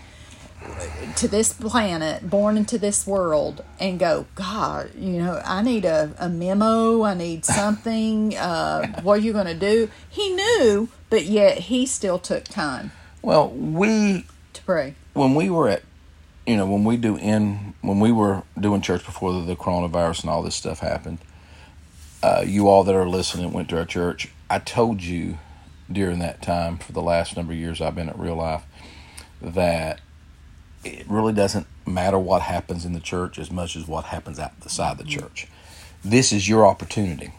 to 1.16 1.28
this 1.28 1.54
planet, 1.54 2.30
born 2.30 2.58
into 2.58 2.78
this 2.78 3.06
world, 3.06 3.64
and 3.80 4.00
go, 4.00 4.26
God, 4.36 4.92
you 4.96 5.22
know, 5.22 5.42
I 5.46 5.62
need 5.62 5.86
a, 5.86 6.14
a 6.18 6.30
memo, 6.30 7.04
I 7.04 7.14
need 7.14 7.46
something. 7.46 8.36
Uh, 8.38 9.02
what 9.02 9.20
are 9.20 9.22
you 9.22 9.34
going 9.34 9.48
to 9.48 9.54
do? 9.54 9.90
He 10.10 10.30
knew, 10.34 10.90
but 11.10 11.26
yet 11.26 11.58
he 11.60 11.86
still 11.86 12.20
took 12.20 12.46
time. 12.46 12.92
Well, 13.22 13.50
we 13.50 14.26
to 14.54 14.64
pray 14.64 14.96
when 15.14 15.36
we 15.36 15.50
were 15.50 15.68
at, 15.68 15.84
you 16.48 16.56
know, 16.56 16.66
when 16.66 16.84
we 16.84 16.98
do 16.98 17.18
in 17.18 17.74
when 17.82 18.00
we 18.00 18.12
were 18.12 18.44
doing 18.60 18.82
church 18.82 19.06
before 19.06 19.34
the, 19.34 19.42
the 19.42 19.56
coronavirus 19.56 20.22
and 20.22 20.30
all 20.30 20.42
this 20.42 20.56
stuff 20.56 20.80
happened. 20.80 21.20
Uh, 22.22 22.44
you 22.46 22.68
all 22.68 22.84
that 22.84 22.96
are 22.96 23.08
listening 23.08 23.52
went 23.52 23.70
to 23.70 23.78
our 23.78 23.86
church. 23.86 24.30
I 24.50 24.60
told 24.60 25.02
you 25.02 25.38
during 25.92 26.20
that 26.20 26.42
time 26.42 26.78
for 26.78 26.92
the 26.92 27.02
last 27.02 27.36
number 27.36 27.54
of 27.54 27.60
years 27.60 27.82
I've 27.82 27.96
been 27.96 28.10
at 28.10 28.20
Real 28.20 28.36
Life 28.36 28.64
that 29.42 30.02
it 30.84 31.06
really 31.10 31.34
doesn't 31.34 31.68
matter 31.86 32.18
what 32.18 32.42
happens 32.42 32.86
in 32.86 32.94
the 32.94 33.00
church 33.00 33.38
as 33.38 33.52
much 33.52 33.76
as 33.76 33.88
what 33.88 34.06
happens 34.06 34.40
outside 34.40 34.98
the 34.98 35.04
mm-hmm. 35.04 35.20
church. 35.20 35.48
This 36.04 36.32
is 36.32 36.48
your 36.48 36.66
opportunity. 36.66 37.34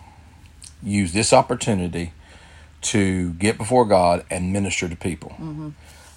Use 0.82 1.12
this 1.12 1.32
opportunity 1.32 2.12
to 2.82 3.32
get 3.34 3.58
before 3.58 3.84
God 3.84 4.24
and 4.30 4.52
minister 4.52 4.88
to 4.88 4.96
people. 4.96 5.30
Mm-hmm. 5.30 5.70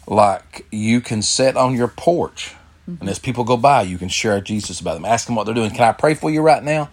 Like 0.07 0.65
you 0.71 1.01
can 1.01 1.21
sit 1.21 1.55
on 1.55 1.75
your 1.75 1.87
porch, 1.87 2.53
mm-hmm. 2.89 3.01
and 3.01 3.09
as 3.09 3.19
people 3.19 3.43
go 3.43 3.57
by, 3.57 3.83
you 3.83 3.97
can 3.97 4.09
share 4.09 4.41
Jesus 4.41 4.81
about 4.81 4.95
them. 4.95 5.05
Ask 5.05 5.25
them 5.25 5.35
what 5.35 5.45
they're 5.45 5.55
doing. 5.55 5.71
Can 5.71 5.83
I 5.83 5.93
pray 5.93 6.13
for 6.13 6.29
you 6.29 6.41
right 6.41 6.63
now? 6.63 6.89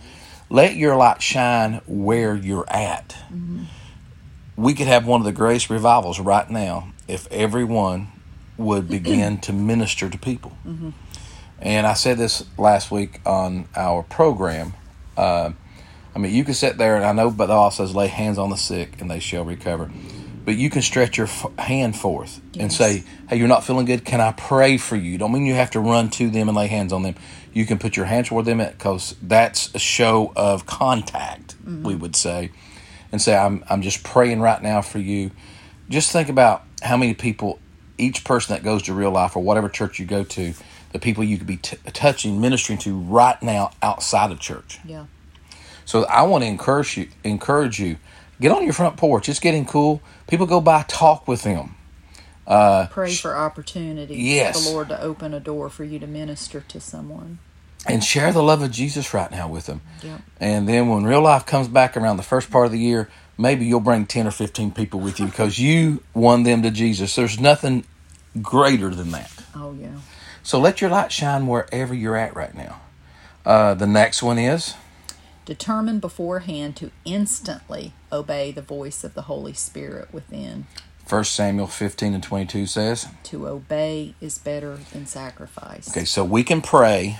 Let 0.48 0.74
your 0.76 0.96
light 0.96 1.22
shine 1.22 1.80
where 1.86 2.36
you're 2.36 2.68
at. 2.70 3.16
Mm-hmm. 3.32 3.64
We 4.56 4.74
could 4.74 4.88
have 4.88 5.06
one 5.06 5.20
of 5.20 5.24
the 5.24 5.32
greatest 5.32 5.70
revivals 5.70 6.20
right 6.20 6.48
now 6.50 6.92
if 7.08 7.30
everyone 7.32 8.12
would 8.60 8.88
begin 8.88 9.38
to 9.38 9.52
minister 9.52 10.08
to 10.08 10.18
people. 10.18 10.52
Mm-hmm. 10.66 10.90
And 11.58 11.86
I 11.86 11.94
said 11.94 12.18
this 12.18 12.44
last 12.56 12.90
week 12.90 13.20
on 13.26 13.68
our 13.74 14.02
program. 14.02 14.74
Uh, 15.16 15.52
I 16.14 16.18
mean, 16.18 16.34
you 16.34 16.44
can 16.44 16.54
sit 16.54 16.78
there, 16.78 16.96
and 16.96 17.04
I 17.04 17.12
know, 17.12 17.30
but 17.30 17.46
the 17.46 17.54
law 17.54 17.70
says, 17.70 17.94
lay 17.94 18.08
hands 18.08 18.38
on 18.38 18.50
the 18.50 18.56
sick 18.56 19.00
and 19.00 19.10
they 19.10 19.20
shall 19.20 19.44
recover. 19.44 19.90
But 20.44 20.56
you 20.56 20.70
can 20.70 20.82
stretch 20.82 21.18
your 21.18 21.26
f- 21.26 21.50
hand 21.58 21.96
forth 21.96 22.40
yes. 22.52 22.62
and 22.62 22.72
say, 22.72 23.04
hey, 23.28 23.36
you're 23.36 23.46
not 23.46 23.62
feeling 23.62 23.84
good. 23.84 24.04
Can 24.04 24.20
I 24.20 24.32
pray 24.32 24.78
for 24.78 24.96
you? 24.96 25.18
Don't 25.18 25.32
mean 25.32 25.44
you 25.44 25.54
have 25.54 25.70
to 25.72 25.80
run 25.80 26.08
to 26.10 26.30
them 26.30 26.48
and 26.48 26.56
lay 26.56 26.66
hands 26.66 26.92
on 26.92 27.02
them. 27.02 27.14
You 27.52 27.66
can 27.66 27.78
put 27.78 27.96
your 27.96 28.06
hands 28.06 28.28
toward 28.28 28.46
them 28.46 28.58
because 28.58 29.14
that's 29.22 29.72
a 29.74 29.78
show 29.78 30.32
of 30.36 30.66
contact, 30.66 31.56
mm-hmm. 31.58 31.82
we 31.82 31.94
would 31.94 32.16
say, 32.16 32.50
and 33.12 33.20
say, 33.20 33.36
I'm, 33.36 33.64
I'm 33.68 33.82
just 33.82 34.02
praying 34.02 34.40
right 34.40 34.62
now 34.62 34.80
for 34.80 34.98
you. 34.98 35.30
Just 35.88 36.10
think 36.10 36.28
about 36.28 36.64
how 36.82 36.96
many 36.96 37.14
people 37.14 37.58
each 38.00 38.24
person 38.24 38.54
that 38.54 38.64
goes 38.64 38.82
to 38.84 38.94
real 38.94 39.10
life 39.10 39.36
or 39.36 39.42
whatever 39.42 39.68
church 39.68 39.98
you 39.98 40.06
go 40.06 40.24
to, 40.24 40.54
the 40.92 40.98
people 40.98 41.22
you 41.22 41.38
could 41.38 41.46
be 41.46 41.58
t- 41.58 41.76
touching, 41.92 42.40
ministering 42.40 42.78
to 42.80 42.98
right 42.98 43.40
now 43.42 43.70
outside 43.82 44.30
of 44.32 44.40
church. 44.40 44.78
Yeah. 44.84 45.06
So 45.84 46.04
I 46.04 46.22
want 46.22 46.42
to 46.42 46.48
encourage 46.48 46.96
you. 46.96 47.08
Encourage 47.24 47.80
you. 47.80 47.96
Get 48.40 48.52
on 48.52 48.64
your 48.64 48.72
front 48.72 48.96
porch. 48.96 49.28
It's 49.28 49.40
getting 49.40 49.66
cool. 49.66 50.00
People 50.26 50.46
go 50.46 50.60
by. 50.60 50.84
Talk 50.88 51.28
with 51.28 51.42
them. 51.42 51.76
Uh, 52.46 52.86
Pray 52.88 53.14
for 53.14 53.36
opportunities 53.36 54.18
yes. 54.18 54.58
for 54.58 54.64
the 54.64 54.74
Lord 54.74 54.88
to 54.88 55.00
open 55.00 55.34
a 55.34 55.40
door 55.40 55.68
for 55.68 55.84
you 55.84 55.98
to 55.98 56.06
minister 56.06 56.60
to 56.60 56.80
someone. 56.80 57.38
And 57.86 58.04
share 58.04 58.32
the 58.32 58.42
love 58.42 58.62
of 58.62 58.70
Jesus 58.70 59.14
right 59.14 59.30
now 59.30 59.48
with 59.48 59.66
them. 59.66 59.80
Yeah. 60.02 60.18
And 60.38 60.68
then 60.68 60.88
when 60.88 61.04
real 61.04 61.22
life 61.22 61.46
comes 61.46 61.68
back 61.68 61.96
around 61.96 62.18
the 62.18 62.22
first 62.22 62.50
part 62.50 62.66
of 62.66 62.72
the 62.72 62.78
year, 62.78 63.08
maybe 63.40 63.64
you'll 63.64 63.80
bring 63.80 64.06
10 64.06 64.26
or 64.26 64.30
15 64.30 64.72
people 64.72 65.00
with 65.00 65.18
you 65.18 65.26
because 65.26 65.58
you 65.58 66.02
won 66.14 66.42
them 66.42 66.62
to 66.62 66.70
Jesus. 66.70 67.16
There's 67.16 67.40
nothing 67.40 67.84
greater 68.40 68.90
than 68.90 69.10
that. 69.12 69.32
Oh, 69.54 69.72
yeah. 69.72 69.96
So 70.42 70.60
let 70.60 70.80
your 70.80 70.90
light 70.90 71.10
shine 71.10 71.46
wherever 71.46 71.94
you're 71.94 72.16
at 72.16 72.36
right 72.36 72.54
now. 72.54 72.80
Uh, 73.44 73.74
the 73.74 73.86
next 73.86 74.22
one 74.22 74.38
is 74.38 74.74
Determine 75.46 75.98
beforehand 75.98 76.76
to 76.76 76.92
instantly 77.04 77.94
obey 78.12 78.52
the 78.52 78.62
voice 78.62 79.02
of 79.02 79.14
the 79.14 79.22
Holy 79.22 79.54
Spirit 79.54 80.12
within. 80.12 80.66
1 81.08 81.24
Samuel 81.24 81.66
15 81.66 82.14
and 82.14 82.22
22 82.22 82.66
says, 82.66 83.08
To 83.24 83.48
obey 83.48 84.14
is 84.20 84.38
better 84.38 84.78
than 84.92 85.06
sacrifice. 85.06 85.90
Okay, 85.90 86.04
so 86.04 86.22
we 86.24 86.44
can 86.44 86.60
pray 86.62 87.18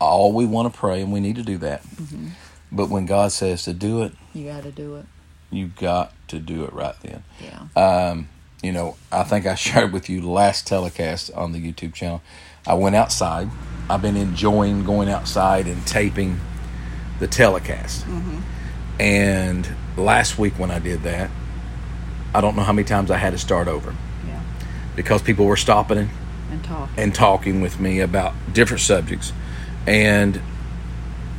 all 0.00 0.32
we 0.32 0.46
want 0.46 0.72
to 0.72 0.78
pray, 0.78 1.00
and 1.00 1.12
we 1.12 1.18
need 1.18 1.34
to 1.36 1.42
do 1.42 1.58
that. 1.58 1.82
Mm-hmm. 1.82 2.28
But 2.70 2.90
when 2.90 3.06
God 3.06 3.32
says 3.32 3.64
to 3.64 3.72
do 3.72 4.02
it, 4.02 4.12
You 4.32 4.46
got 4.46 4.62
to 4.62 4.70
do 4.70 4.96
it. 4.96 5.06
You 5.50 5.68
got 5.68 6.12
to 6.28 6.38
do 6.38 6.64
it 6.64 6.72
right 6.72 6.94
then. 7.02 7.24
Yeah. 7.42 7.66
Um, 8.10 8.28
you 8.62 8.72
know, 8.72 8.96
I 9.10 9.22
think 9.24 9.46
I 9.46 9.54
shared 9.56 9.92
with 9.92 10.08
you 10.10 10.28
last 10.28 10.66
telecast 10.66 11.32
on 11.32 11.52
the 11.52 11.60
YouTube 11.60 11.94
channel. 11.94 12.22
I 12.66 12.74
went 12.74 12.96
outside. 12.96 13.48
I've 13.88 14.02
been 14.02 14.16
enjoying 14.16 14.84
going 14.84 15.08
outside 15.08 15.66
and 15.66 15.86
taping 15.86 16.38
the 17.20 17.26
telecast. 17.26 18.04
And 19.00 19.68
last 19.96 20.38
week 20.38 20.58
when 20.58 20.70
I 20.70 20.78
did 20.78 21.02
that, 21.04 21.30
I 22.34 22.40
don't 22.40 22.56
know 22.56 22.62
how 22.62 22.72
many 22.72 22.86
times 22.86 23.10
I 23.10 23.16
had 23.16 23.30
to 23.30 23.38
start 23.38 23.68
over 23.68 23.94
yeah. 24.26 24.42
because 24.96 25.22
people 25.22 25.46
were 25.46 25.56
stopping 25.56 25.98
and, 25.98 26.10
And 26.50 26.64
talk. 26.64 26.90
and 26.96 27.14
talking 27.14 27.60
with 27.60 27.80
me 27.80 28.00
about 28.00 28.34
different 28.52 28.80
subjects. 28.82 29.32
And 29.86 30.40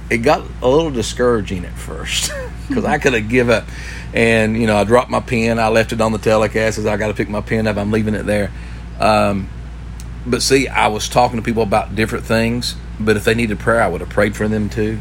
it 0.10 0.20
got 0.20 0.44
a 0.62 0.68
little 0.68 0.90
discouraging 0.90 1.66
at 1.66 1.74
first 1.78 2.32
because 2.68 2.86
I 2.86 2.98
could 3.00 3.14
have 3.14 3.30
give 3.30 3.50
up. 3.50 3.66
And, 4.14 4.60
you 4.60 4.66
know, 4.66 4.76
I 4.76 4.84
dropped 4.84 5.10
my 5.10 5.20
pen. 5.20 5.60
I 5.60 5.68
left 5.68 5.94
it 5.94 6.02
on 6.02 6.12
the 6.12 6.18
telecast 6.18 6.78
as 6.78 6.86
I 6.86 6.98
got 6.98 7.08
to 7.08 7.14
pick 7.14 7.30
my 7.30 7.42
pen 7.42 7.68
up. 7.68 7.78
I'm 7.78 7.92
leaving 7.92 8.16
it 8.16 8.26
there. 8.26 8.52
Um, 9.00 9.50
but 10.26 10.42
see, 10.42 10.68
I 10.68 10.88
was 10.88 11.08
talking 11.08 11.38
to 11.38 11.44
people 11.44 11.64
about 11.64 11.96
different 11.96 12.26
things. 12.26 12.76
But 13.00 13.18
if 13.18 13.24
they 13.24 13.36
needed 13.36 13.60
prayer, 13.60 13.82
I 13.82 13.88
would 13.88 14.02
have 14.02 14.10
prayed 14.10 14.36
for 14.36 14.48
them 14.48 14.70
too. 14.70 15.00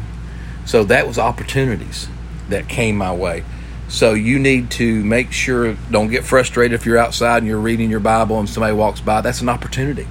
So 0.65 0.83
that 0.85 1.07
was 1.07 1.17
opportunities 1.17 2.07
that 2.49 2.69
came 2.69 2.95
my 2.95 3.13
way. 3.13 3.43
So 3.87 4.13
you 4.13 4.37
need 4.37 4.69
to 4.71 5.03
make 5.03 5.31
sure, 5.31 5.73
don't 5.89 6.09
get 6.09 6.23
frustrated 6.23 6.79
if 6.79 6.85
you're 6.85 6.97
outside 6.97 7.39
and 7.39 7.47
you're 7.47 7.59
reading 7.59 7.89
your 7.89 7.99
Bible 7.99 8.39
and 8.39 8.47
somebody 8.47 8.73
walks 8.73 9.01
by. 9.01 9.21
That's 9.21 9.41
an 9.41 9.49
opportunity 9.49 10.07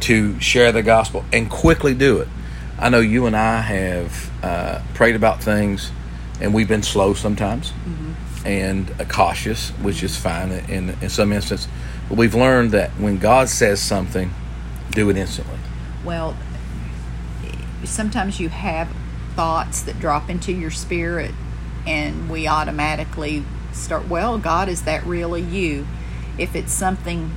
to 0.00 0.38
share 0.40 0.70
the 0.72 0.82
gospel 0.82 1.24
and 1.32 1.50
quickly 1.50 1.94
do 1.94 2.18
it. 2.18 2.28
I 2.78 2.88
know 2.90 3.00
you 3.00 3.26
and 3.26 3.36
I 3.36 3.60
have 3.60 4.30
uh, 4.42 4.82
prayed 4.94 5.16
about 5.16 5.42
things 5.42 5.90
and 6.40 6.54
we've 6.54 6.68
been 6.68 6.82
slow 6.82 7.14
sometimes 7.14 7.72
and 8.44 8.90
uh, 8.98 9.04
cautious, 9.04 9.70
which 9.82 10.02
is 10.02 10.16
fine 10.16 10.50
in, 10.50 10.90
in 11.02 11.08
some 11.08 11.32
instance. 11.32 11.68
But 12.08 12.18
we've 12.18 12.34
learned 12.34 12.72
that 12.72 12.90
when 12.92 13.18
God 13.18 13.48
says 13.48 13.80
something, 13.80 14.32
do 14.90 15.10
it 15.10 15.16
instantly. 15.16 15.58
Well, 16.04 16.36
sometimes 17.84 18.40
you 18.40 18.48
have 18.48 18.88
thoughts 19.36 19.82
that 19.82 20.00
drop 20.00 20.28
into 20.30 20.52
your 20.52 20.70
spirit, 20.70 21.32
and 21.86 22.30
we 22.30 22.46
automatically 22.46 23.44
start, 23.72 24.08
well, 24.08 24.38
God, 24.38 24.68
is 24.68 24.82
that 24.82 25.04
really 25.04 25.42
you? 25.42 25.86
If 26.38 26.56
it's 26.56 26.72
something 26.72 27.32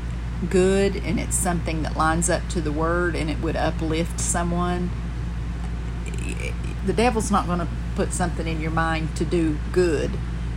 good 0.49 0.95
and 0.95 1.19
it's 1.19 1.35
something 1.35 1.83
that 1.83 1.95
lines 1.95 2.29
up 2.29 2.47
to 2.49 2.61
the 2.61 2.71
word 2.71 3.15
and 3.15 3.29
it 3.29 3.39
would 3.39 3.55
uplift 3.55 4.19
someone, 4.19 4.89
the 6.85 6.93
devil's 6.93 7.31
not 7.31 7.45
going 7.45 7.59
to 7.59 7.67
put 7.95 8.13
something 8.13 8.47
in 8.47 8.59
your 8.59 8.71
mind 8.71 9.15
to 9.17 9.25
do 9.25 9.57
good. 9.71 10.11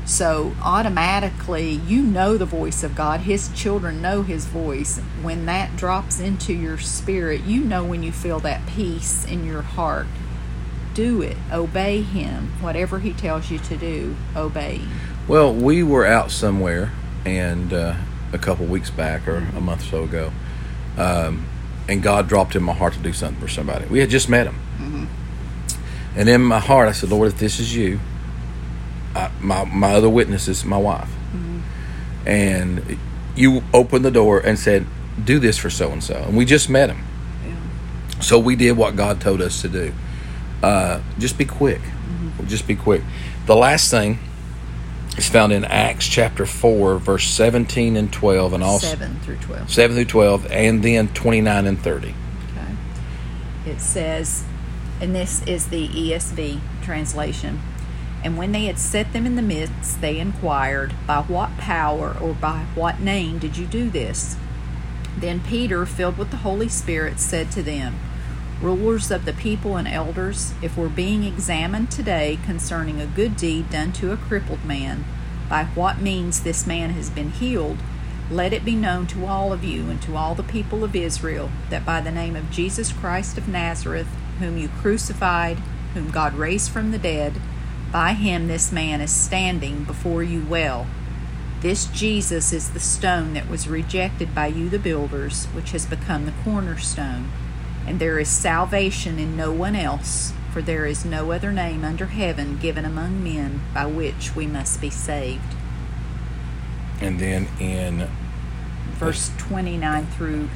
So 0.04 0.54
automatically, 0.62 1.70
you 1.70 2.00
know 2.02 2.36
the 2.36 2.46
voice 2.46 2.84
of 2.84 2.94
God. 2.94 3.20
His 3.20 3.48
children 3.48 4.00
know 4.00 4.22
His 4.22 4.44
voice. 4.46 4.98
When 5.20 5.46
that 5.46 5.76
drops 5.76 6.20
into 6.20 6.52
your 6.52 6.78
spirit, 6.78 7.42
you 7.42 7.62
know 7.62 7.84
when 7.84 8.04
you 8.04 8.12
feel 8.12 8.38
that 8.40 8.66
peace 8.68 9.24
in 9.24 9.44
your 9.44 9.62
heart. 9.62 10.06
Do 10.94 11.22
it. 11.22 11.36
Obey 11.52 12.02
Him. 12.02 12.52
Whatever 12.62 13.00
He 13.00 13.12
tells 13.12 13.50
you 13.50 13.58
to 13.58 13.76
do, 13.76 14.16
obey. 14.36 14.82
Well, 15.26 15.52
we 15.52 15.82
were 15.82 16.06
out 16.06 16.30
somewhere, 16.30 16.92
and 17.24 17.72
uh, 17.72 17.96
a 18.32 18.38
couple 18.38 18.64
weeks 18.66 18.90
back 18.90 19.26
or 19.26 19.38
a 19.56 19.60
month 19.60 19.82
or 19.82 19.86
so 19.86 20.04
ago, 20.04 20.32
um, 20.96 21.46
and 21.88 22.00
God 22.00 22.28
dropped 22.28 22.54
in 22.54 22.62
my 22.62 22.72
heart 22.72 22.94
to 22.94 23.00
do 23.00 23.12
something 23.12 23.40
for 23.40 23.48
somebody. 23.48 23.86
We 23.86 23.98
had 23.98 24.08
just 24.08 24.28
met 24.28 24.46
him, 24.46 24.54
and 26.16 26.28
in 26.28 26.42
my 26.42 26.58
heart, 26.58 26.88
I 26.88 26.92
said, 26.92 27.10
"Lord, 27.10 27.32
if 27.32 27.38
this 27.38 27.60
is 27.60 27.76
you, 27.76 28.00
I, 29.14 29.30
my 29.40 29.64
my 29.64 29.92
other 29.92 30.08
witness 30.08 30.48
is 30.48 30.64
my 30.64 30.78
wife, 30.78 31.10
and 32.26 32.98
you 33.36 33.62
opened 33.72 34.04
the 34.04 34.10
door 34.10 34.40
and 34.40 34.58
said, 34.58 34.86
do 35.22 35.38
this 35.38 35.58
for 35.58 35.70
so 35.70 35.90
and 35.90 36.02
so,' 36.02 36.16
and 36.16 36.36
we 36.36 36.44
just 36.44 36.68
met 36.68 36.90
him. 36.90 37.04
Yeah. 37.44 38.20
So 38.20 38.38
we 38.38 38.56
did 38.56 38.72
what 38.72 38.96
God 38.96 39.20
told 39.20 39.40
us 39.40 39.62
to 39.62 39.68
do. 39.68 39.92
Uh, 40.62 41.00
just 41.18 41.38
be 41.38 41.44
quick. 41.44 41.80
Just 42.46 42.66
be 42.66 42.76
quick. 42.76 43.02
The 43.46 43.56
last 43.56 43.90
thing 43.90 44.18
is 45.16 45.28
found 45.28 45.52
in 45.52 45.64
Acts 45.64 46.06
chapter 46.06 46.44
4, 46.44 46.98
verse 46.98 47.26
17 47.28 47.96
and 47.96 48.12
12, 48.12 48.52
and 48.52 48.62
also 48.62 48.86
7 48.88 49.20
through 49.20 49.36
12. 49.36 49.70
7 49.72 49.96
through 49.96 50.04
12, 50.04 50.46
and 50.50 50.82
then 50.82 51.08
29 51.08 51.66
and 51.66 51.80
30. 51.80 52.08
Okay. 52.08 53.70
It 53.70 53.80
says, 53.80 54.44
and 55.00 55.14
this 55.14 55.42
is 55.46 55.68
the 55.68 55.88
ESV 55.88 56.60
translation. 56.82 57.60
And 58.24 58.36
when 58.36 58.52
they 58.52 58.64
had 58.64 58.78
set 58.78 59.12
them 59.12 59.26
in 59.26 59.36
the 59.36 59.42
midst, 59.42 60.00
they 60.00 60.18
inquired, 60.18 60.94
By 61.06 61.22
what 61.22 61.56
power 61.58 62.16
or 62.20 62.32
by 62.32 62.66
what 62.74 63.00
name 63.00 63.38
did 63.38 63.56
you 63.56 63.66
do 63.66 63.90
this? 63.90 64.36
Then 65.16 65.40
Peter, 65.40 65.86
filled 65.86 66.18
with 66.18 66.30
the 66.30 66.38
Holy 66.38 66.68
Spirit, 66.68 67.20
said 67.20 67.50
to 67.52 67.62
them, 67.62 67.98
Rulers 68.60 69.10
of 69.10 69.26
the 69.26 69.32
people 69.32 69.76
and 69.76 69.86
elders, 69.86 70.54
if 70.62 70.76
we're 70.76 70.88
being 70.88 71.24
examined 71.24 71.90
today 71.90 72.38
concerning 72.44 73.00
a 73.00 73.06
good 73.06 73.36
deed 73.36 73.70
done 73.70 73.92
to 73.92 74.12
a 74.12 74.16
crippled 74.16 74.64
man, 74.64 75.04
by 75.48 75.64
what 75.74 76.00
means 76.00 76.42
this 76.42 76.66
man 76.66 76.90
has 76.90 77.10
been 77.10 77.30
healed, 77.30 77.78
let 78.30 78.52
it 78.52 78.64
be 78.64 78.74
known 78.74 79.06
to 79.08 79.26
all 79.26 79.52
of 79.52 79.62
you 79.62 79.88
and 79.88 80.02
to 80.02 80.16
all 80.16 80.34
the 80.34 80.42
people 80.42 80.82
of 80.82 80.96
Israel 80.96 81.50
that 81.70 81.86
by 81.86 82.00
the 82.00 82.10
name 82.10 82.34
of 82.34 82.50
Jesus 82.50 82.92
Christ 82.92 83.38
of 83.38 83.46
Nazareth, 83.46 84.08
whom 84.38 84.58
you 84.58 84.68
crucified, 84.68 85.58
whom 85.94 86.10
God 86.10 86.34
raised 86.34 86.70
from 86.70 86.90
the 86.90 86.98
dead, 86.98 87.40
by 87.92 88.12
him 88.12 88.48
this 88.48 88.72
man 88.72 89.00
is 89.00 89.10
standing 89.10 89.84
before 89.84 90.22
you 90.22 90.44
well. 90.44 90.86
This 91.60 91.86
Jesus 91.86 92.52
is 92.52 92.70
the 92.70 92.80
stone 92.80 93.32
that 93.34 93.48
was 93.48 93.68
rejected 93.68 94.34
by 94.34 94.48
you, 94.48 94.68
the 94.68 94.78
builders, 94.78 95.46
which 95.46 95.70
has 95.70 95.86
become 95.86 96.26
the 96.26 96.34
cornerstone. 96.44 97.30
And 97.86 97.98
there 97.98 98.18
is 98.18 98.28
salvation 98.28 99.18
in 99.18 99.36
no 99.36 99.50
one 99.52 99.74
else, 99.74 100.32
for 100.52 100.60
there 100.60 100.86
is 100.86 101.04
no 101.04 101.32
other 101.32 101.52
name 101.52 101.84
under 101.84 102.06
heaven 102.06 102.58
given 102.58 102.84
among 102.84 103.22
men 103.22 103.62
by 103.72 103.86
which 103.86 104.36
we 104.36 104.46
must 104.46 104.80
be 104.80 104.90
saved. 104.90 105.54
And 107.00 107.18
then 107.18 107.48
in 107.60 108.08
verse 108.92 109.30
29 109.38 110.06
through 110.06 110.48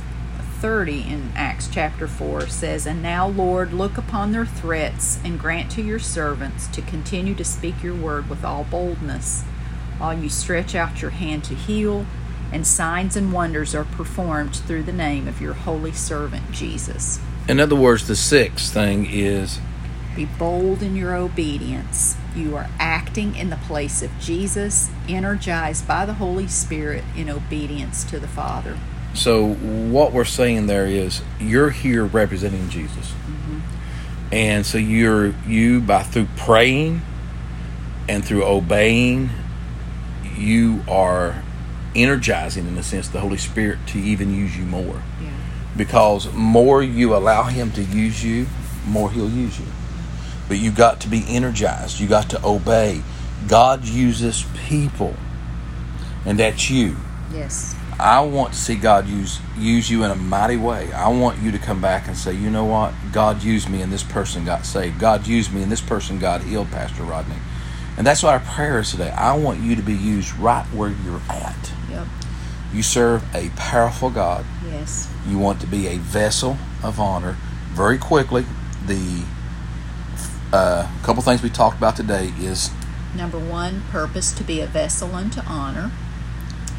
30 0.60 1.04
in 1.08 1.32
Acts 1.34 1.68
chapter 1.72 2.06
4 2.06 2.46
says, 2.48 2.86
And 2.86 3.02
now, 3.02 3.26
Lord, 3.26 3.72
look 3.72 3.96
upon 3.96 4.32
their 4.32 4.44
threats 4.44 5.18
and 5.24 5.40
grant 5.40 5.70
to 5.72 5.82
your 5.82 5.98
servants 5.98 6.66
to 6.68 6.82
continue 6.82 7.34
to 7.36 7.44
speak 7.44 7.82
your 7.82 7.94
word 7.94 8.28
with 8.28 8.44
all 8.44 8.64
boldness, 8.64 9.42
while 9.96 10.16
you 10.16 10.28
stretch 10.28 10.74
out 10.74 11.00
your 11.00 11.12
hand 11.12 11.44
to 11.44 11.54
heal, 11.54 12.04
and 12.52 12.66
signs 12.66 13.16
and 13.16 13.32
wonders 13.32 13.74
are 13.74 13.84
performed 13.84 14.54
through 14.54 14.82
the 14.82 14.92
name 14.92 15.26
of 15.26 15.40
your 15.40 15.54
holy 15.54 15.92
servant 15.92 16.52
Jesus. 16.52 17.20
in 17.48 17.58
other 17.58 17.76
words, 17.76 18.06
the 18.06 18.16
sixth 18.16 18.74
thing 18.74 19.06
is 19.06 19.60
Be 20.14 20.26
bold 20.26 20.82
in 20.82 20.94
your 20.94 21.14
obedience. 21.16 22.16
You 22.36 22.54
are 22.56 22.68
acting 22.78 23.34
in 23.34 23.48
the 23.48 23.56
place 23.56 24.02
of 24.02 24.10
Jesus, 24.20 24.90
energized 25.08 25.88
by 25.88 26.04
the 26.04 26.14
Holy 26.14 26.48
Spirit 26.48 27.04
in 27.16 27.30
obedience 27.30 28.04
to 28.04 28.20
the 28.20 28.28
Father. 28.28 28.76
So 29.14 29.54
what 29.54 30.12
we're 30.12 30.24
saying 30.24 30.66
there 30.66 30.86
is 30.86 31.22
you're 31.40 31.70
here 31.70 32.04
representing 32.04 32.68
Jesus, 32.68 33.10
mm-hmm. 33.10 33.60
and 34.32 34.64
so 34.64 34.78
you're 34.78 35.34
you 35.46 35.80
by 35.80 36.04
through 36.04 36.28
praying 36.36 37.02
and 38.08 38.24
through 38.24 38.44
obeying, 38.44 39.30
you 40.36 40.82
are 40.88 41.42
energizing 41.94 42.66
in 42.66 42.76
a 42.78 42.82
sense 42.82 43.08
the 43.08 43.20
Holy 43.20 43.36
Spirit 43.36 43.78
to 43.88 43.98
even 43.98 44.34
use 44.34 44.56
you 44.56 44.64
more. 44.64 45.02
Yeah. 45.22 45.30
Because 45.76 46.32
more 46.32 46.82
you 46.82 47.14
allow 47.14 47.44
Him 47.44 47.70
to 47.72 47.82
use 47.82 48.24
you, 48.24 48.46
more 48.86 49.10
He'll 49.10 49.30
use 49.30 49.58
you. 49.58 49.66
But 50.48 50.58
you 50.58 50.72
got 50.72 51.00
to 51.02 51.08
be 51.08 51.24
energized. 51.28 52.00
You 52.00 52.08
got 52.08 52.30
to 52.30 52.44
obey. 52.44 53.02
God 53.48 53.84
uses 53.84 54.44
people, 54.66 55.14
and 56.24 56.38
that's 56.38 56.68
you. 56.68 56.96
Yes. 57.32 57.76
I 57.98 58.20
want 58.20 58.52
to 58.52 58.58
see 58.58 58.76
God 58.76 59.08
use 59.08 59.40
use 59.58 59.90
you 59.90 60.04
in 60.04 60.10
a 60.10 60.16
mighty 60.16 60.56
way. 60.56 60.92
I 60.92 61.08
want 61.08 61.40
you 61.40 61.50
to 61.52 61.58
come 61.58 61.80
back 61.80 62.08
and 62.08 62.16
say, 62.16 62.32
you 62.32 62.50
know 62.50 62.64
what? 62.64 62.94
God 63.12 63.42
used 63.42 63.68
me 63.68 63.82
and 63.82 63.92
this 63.92 64.02
person 64.02 64.44
got 64.44 64.64
saved. 64.64 64.98
God 64.98 65.26
used 65.26 65.52
me 65.52 65.62
and 65.62 65.70
this 65.70 65.80
person 65.80 66.18
got 66.18 66.42
healed, 66.42 66.70
Pastor 66.70 67.02
Rodney. 67.02 67.36
And 67.96 68.06
that's 68.06 68.22
what 68.22 68.32
our 68.32 68.40
prayer 68.40 68.80
is 68.80 68.90
today. 68.90 69.10
I 69.10 69.36
want 69.36 69.60
you 69.60 69.76
to 69.76 69.82
be 69.82 69.94
used 69.94 70.34
right 70.38 70.64
where 70.66 70.88
you're 70.88 71.20
at. 71.28 71.72
Yep. 71.90 72.06
You 72.72 72.82
serve 72.82 73.22
a 73.34 73.50
powerful 73.56 74.10
God. 74.10 74.44
Yes. 74.70 75.12
You 75.26 75.38
want 75.38 75.60
to 75.60 75.66
be 75.66 75.86
a 75.88 75.98
vessel 75.98 76.56
of 76.82 76.98
honor. 76.98 77.36
Very 77.72 77.98
quickly, 77.98 78.46
the 78.86 79.24
uh, 80.52 80.90
a 80.90 81.04
couple 81.04 81.22
things 81.22 81.42
we 81.42 81.50
talked 81.50 81.76
about 81.78 81.96
today 81.96 82.32
is 82.38 82.70
Number 83.14 83.38
one, 83.38 83.82
purpose 83.90 84.32
to 84.32 84.44
be 84.44 84.60
a 84.60 84.66
vessel 84.66 85.14
unto 85.14 85.40
honor. 85.42 85.90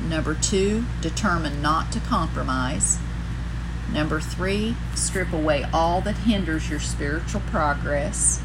Number 0.07 0.35
two, 0.35 0.85
determine 1.01 1.61
not 1.61 1.91
to 1.91 1.99
compromise. 1.99 2.99
Number 3.91 4.19
three, 4.19 4.75
strip 4.95 5.33
away 5.33 5.65
all 5.73 6.01
that 6.01 6.17
hinders 6.19 6.69
your 6.69 6.79
spiritual 6.79 7.41
progress. 7.41 8.41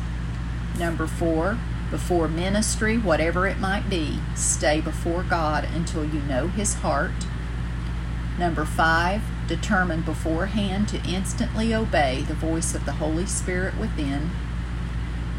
Number 0.79 1.07
four, 1.07 1.59
before 1.90 2.27
ministry, 2.29 2.99
whatever 2.99 3.47
it 3.47 3.59
might 3.59 3.88
be, 3.88 4.19
stay 4.35 4.81
before 4.81 5.23
God 5.23 5.64
until 5.73 6.05
you 6.05 6.21
know 6.21 6.49
His 6.49 6.75
heart. 6.75 7.27
Number 8.38 8.64
five, 8.64 9.23
determine 9.47 10.03
beforehand 10.03 10.88
to 10.88 11.03
instantly 11.09 11.73
obey 11.73 12.23
the 12.23 12.35
voice 12.35 12.75
of 12.75 12.85
the 12.85 12.92
Holy 12.92 13.27
Spirit 13.27 13.79
within. 13.79 14.31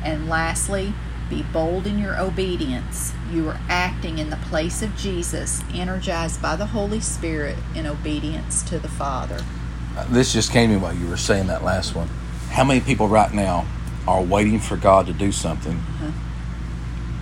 And 0.03 0.29
lastly, 0.29 0.93
be 1.29 1.43
bold 1.43 1.85
in 1.87 1.99
your 1.99 2.19
obedience. 2.19 3.13
You 3.31 3.49
are 3.49 3.59
acting 3.69 4.17
in 4.19 4.29
the 4.29 4.37
place 4.37 4.81
of 4.81 4.95
Jesus, 4.95 5.61
energized 5.73 6.41
by 6.41 6.55
the 6.55 6.67
Holy 6.67 6.99
Spirit 6.99 7.57
in 7.75 7.85
obedience 7.85 8.63
to 8.63 8.79
the 8.79 8.87
Father. 8.89 9.39
uh, 9.97 10.05
this 10.09 10.31
just 10.33 10.51
came 10.51 10.69
to 10.69 10.75
me 10.75 10.81
while 10.81 10.93
you 10.93 11.07
were 11.07 11.17
saying 11.17 11.47
that 11.47 11.63
last 11.63 11.95
one. 11.95 12.07
How 12.51 12.63
many 12.63 12.79
people 12.79 13.07
right 13.07 13.33
now 13.33 13.65
are 14.07 14.21
waiting 14.21 14.59
for 14.59 14.77
God 14.77 15.05
to 15.07 15.13
do 15.13 15.31
something, 15.31 15.75
Uh-huh. 15.77 16.11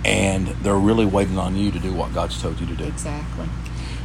and 0.04 0.48
they're 0.62 0.76
really 0.76 1.06
waiting 1.06 1.38
on 1.38 1.56
you 1.56 1.70
to 1.72 1.78
do 1.78 1.92
what 1.92 2.14
God's 2.14 2.40
told 2.40 2.60
you 2.60 2.66
to 2.66 2.74
do? 2.74 2.84
Exactly. 2.84 3.46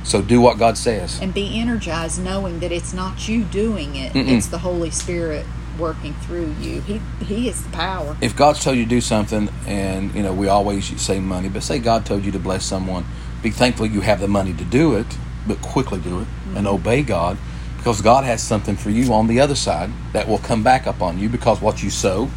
So 0.04 0.22
do 0.22 0.42
what 0.42 0.58
God 0.58 0.78
says. 0.78 1.20
And 1.22 1.32
be 1.34 1.60
energized 1.60 2.24
knowing 2.24 2.60
that 2.62 2.72
it's 2.72 2.92
not 2.94 3.28
you 3.28 3.44
doing 3.44 3.96
it, 3.96 4.14
Mm-mm. 4.14 4.30
it's 4.36 4.48
the 4.48 4.58
Holy 4.60 4.90
Spirit 4.90 5.46
working 5.82 6.14
through 6.14 6.54
you. 6.62 6.82
He 6.82 7.02
he 7.26 7.50
is 7.50 7.64
the 7.64 7.72
power. 7.72 8.16
If 8.22 8.36
God's 8.36 8.64
told 8.64 8.78
you 8.78 8.84
to 8.84 8.90
do 8.90 9.02
something, 9.02 9.50
and 9.66 10.14
you 10.14 10.24
know 10.24 10.34
we 10.34 10.48
always 10.48 11.02
say 11.02 11.20
money, 11.20 11.50
but 11.50 11.64
say 11.64 11.80
God 11.80 12.06
told 12.06 12.24
you 12.24 12.32
to 12.32 12.40
bless 12.40 12.64
someone, 12.64 13.06
be 13.42 13.50
thankful 13.50 13.88
you 13.88 14.02
have 14.02 14.20
the 14.20 14.28
money 14.28 14.54
to 14.54 14.64
do 14.64 14.96
it, 14.96 15.08
but 15.48 15.62
quickly 15.62 16.00
do 16.00 16.20
it 16.20 16.28
and 16.56 16.66
mm-hmm. 16.66 16.68
obey 16.68 17.02
God, 17.02 17.38
because 17.78 18.02
God 18.02 18.24
has 18.24 18.42
something 18.44 18.78
for 18.78 18.92
you 18.92 19.12
on 19.14 19.28
the 19.28 19.40
other 19.40 19.56
side 19.56 19.90
that 20.14 20.28
will 20.28 20.38
come 20.38 20.64
back 20.64 20.86
up 20.88 21.02
on 21.02 21.18
you. 21.18 21.28
Because 21.28 21.62
what 21.62 21.82
you 21.82 21.90
sow, 21.90 22.30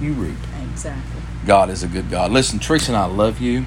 you 0.00 0.12
reap. 0.12 0.38
Exactly. 0.72 1.20
God 1.46 1.70
is 1.70 1.82
a 1.82 1.88
good 1.88 2.10
God. 2.10 2.30
Listen, 2.30 2.58
Teresa 2.58 2.92
and 2.92 2.96
I 2.96 3.06
love 3.06 3.40
you. 3.40 3.66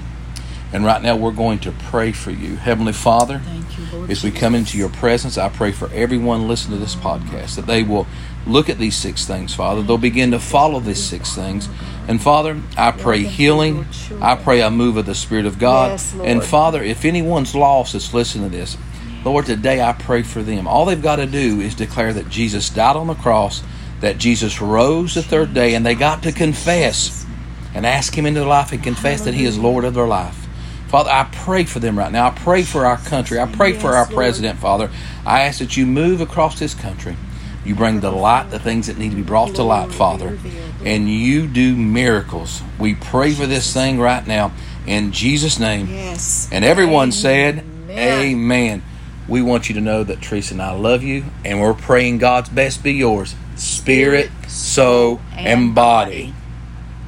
And 0.72 0.84
right 0.84 1.02
now 1.04 1.16
we're 1.16 1.32
going 1.32 1.60
to 1.60 1.72
pray 1.72 2.12
for 2.12 2.32
you. 2.32 2.56
Heavenly 2.56 2.94
Father, 2.94 3.40
Thank 3.46 3.78
you, 3.78 3.86
Lord. 3.96 4.10
as 4.10 4.24
we 4.24 4.32
come 4.32 4.56
into 4.56 4.76
your 4.76 4.90
presence, 4.90 5.38
I 5.38 5.50
pray 5.50 5.72
for 5.72 5.88
everyone 5.94 6.48
listening 6.48 6.80
to 6.80 6.84
this 6.84 6.96
podcast 6.96 7.56
that 7.58 7.68
they 7.68 7.84
will 7.84 8.08
look 8.46 8.70
at 8.70 8.78
these 8.78 8.96
six 8.96 9.26
things, 9.26 9.54
Father. 9.54 9.82
They'll 9.82 9.98
begin 9.98 10.32
to 10.32 10.40
follow 10.40 10.80
these 10.80 11.04
six 11.04 11.36
things. 11.36 11.70
And 12.08 12.22
Father, 12.22 12.60
I 12.78 12.92
pray 12.92 13.24
healing. 13.24 13.86
I 14.22 14.36
pray 14.36 14.62
a 14.62 14.70
move 14.70 14.98
of 14.98 15.06
the 15.06 15.16
Spirit 15.16 15.46
of 15.46 15.58
God. 15.60 15.92
Yes, 15.92 16.16
And 16.24 16.44
Father, 16.44 16.84
if 16.84 17.06
anyone's 17.06 17.56
lost 17.56 17.94
that's 17.94 18.14
listening 18.14 18.50
to 18.50 18.58
this, 18.58 18.78
Lord, 19.24 19.46
today 19.46 19.82
I 19.82 19.94
pray 19.94 20.24
for 20.24 20.44
them. 20.44 20.68
All 20.68 20.86
they've 20.86 21.02
got 21.02 21.16
to 21.16 21.26
do 21.26 21.62
is 21.62 21.76
declare 21.76 22.12
that 22.14 22.30
Jesus 22.30 22.70
died 22.70 22.98
on 22.98 23.08
the 23.08 23.14
cross, 23.16 23.64
that 24.02 24.18
Jesus 24.18 24.62
rose 24.62 25.14
the 25.14 25.24
third 25.24 25.54
day, 25.54 25.76
and 25.76 25.86
they 25.86 25.96
got 25.96 26.24
to 26.24 26.34
confess 26.34 27.26
and 27.74 27.86
ask 27.86 28.14
Him 28.14 28.26
into 28.26 28.42
their 28.42 28.50
life 28.50 28.74
and 28.74 28.84
confess 28.84 29.22
that 29.22 29.34
He 29.34 29.46
is 29.46 29.58
Lord 29.58 29.86
of 29.86 29.94
their 29.94 30.08
life. 30.08 30.48
Father, 30.90 31.10
I 31.10 31.24
pray 31.32 31.64
for 31.64 31.80
them 31.80 31.98
right 31.98 32.12
now. 32.12 32.28
I 32.28 32.32
pray 32.32 32.64
for 32.64 32.86
our 32.86 32.98
country. 32.98 33.40
I 33.40 33.46
pray 33.48 33.74
for 33.74 33.96
our 33.96 34.06
president, 34.06 34.60
Father. 34.60 34.92
I 35.26 35.42
ask 35.44 35.60
that 35.60 35.78
you 35.78 35.86
move 35.88 36.20
across 36.22 36.60
this 36.60 36.76
country. 36.76 37.16
You 37.66 37.76
bring 37.76 38.02
to 38.02 38.10
light 38.10 38.50
the 38.52 38.60
things 38.60 38.88
that 38.88 38.98
need 38.98 39.12
to 39.12 39.16
be 39.16 39.22
brought 39.22 39.56
to 39.56 39.64
light, 39.64 39.92
Father. 39.92 40.32
be 40.32 40.34
revealed, 40.34 40.76
Lord. 40.76 40.88
And 40.88 41.10
you 41.10 41.48
do 41.48 41.76
miracles. 41.76 42.62
We 42.80 42.96
pray 42.96 43.34
for 43.34 43.46
this 43.46 43.74
thing 43.74 44.00
right 44.00 44.26
now 44.26 44.52
in 44.86 45.12
Jesus' 45.12 45.60
name. 45.60 45.88
Yes. 45.88 46.50
And 46.52 46.66
everyone 46.66 47.12
said, 47.12 47.60
Amen. 47.60 48.22
Amen. 48.22 48.84
We 49.28 49.42
want 49.42 49.70
you 49.70 49.76
to 49.76 49.82
know 49.82 50.04
that 50.04 50.22
Teresa 50.22 50.54
and 50.54 50.62
I 50.62 50.74
love 50.74 51.04
you, 51.04 51.24
and 51.46 51.62
we're 51.62 51.74
praying 51.74 52.18
God's 52.18 52.50
best 52.50 52.84
be 52.84 52.94
yours 52.94 53.36
spirit, 53.56 54.32
soul, 54.48 55.22
and 55.38 55.74
body. 55.76 56.34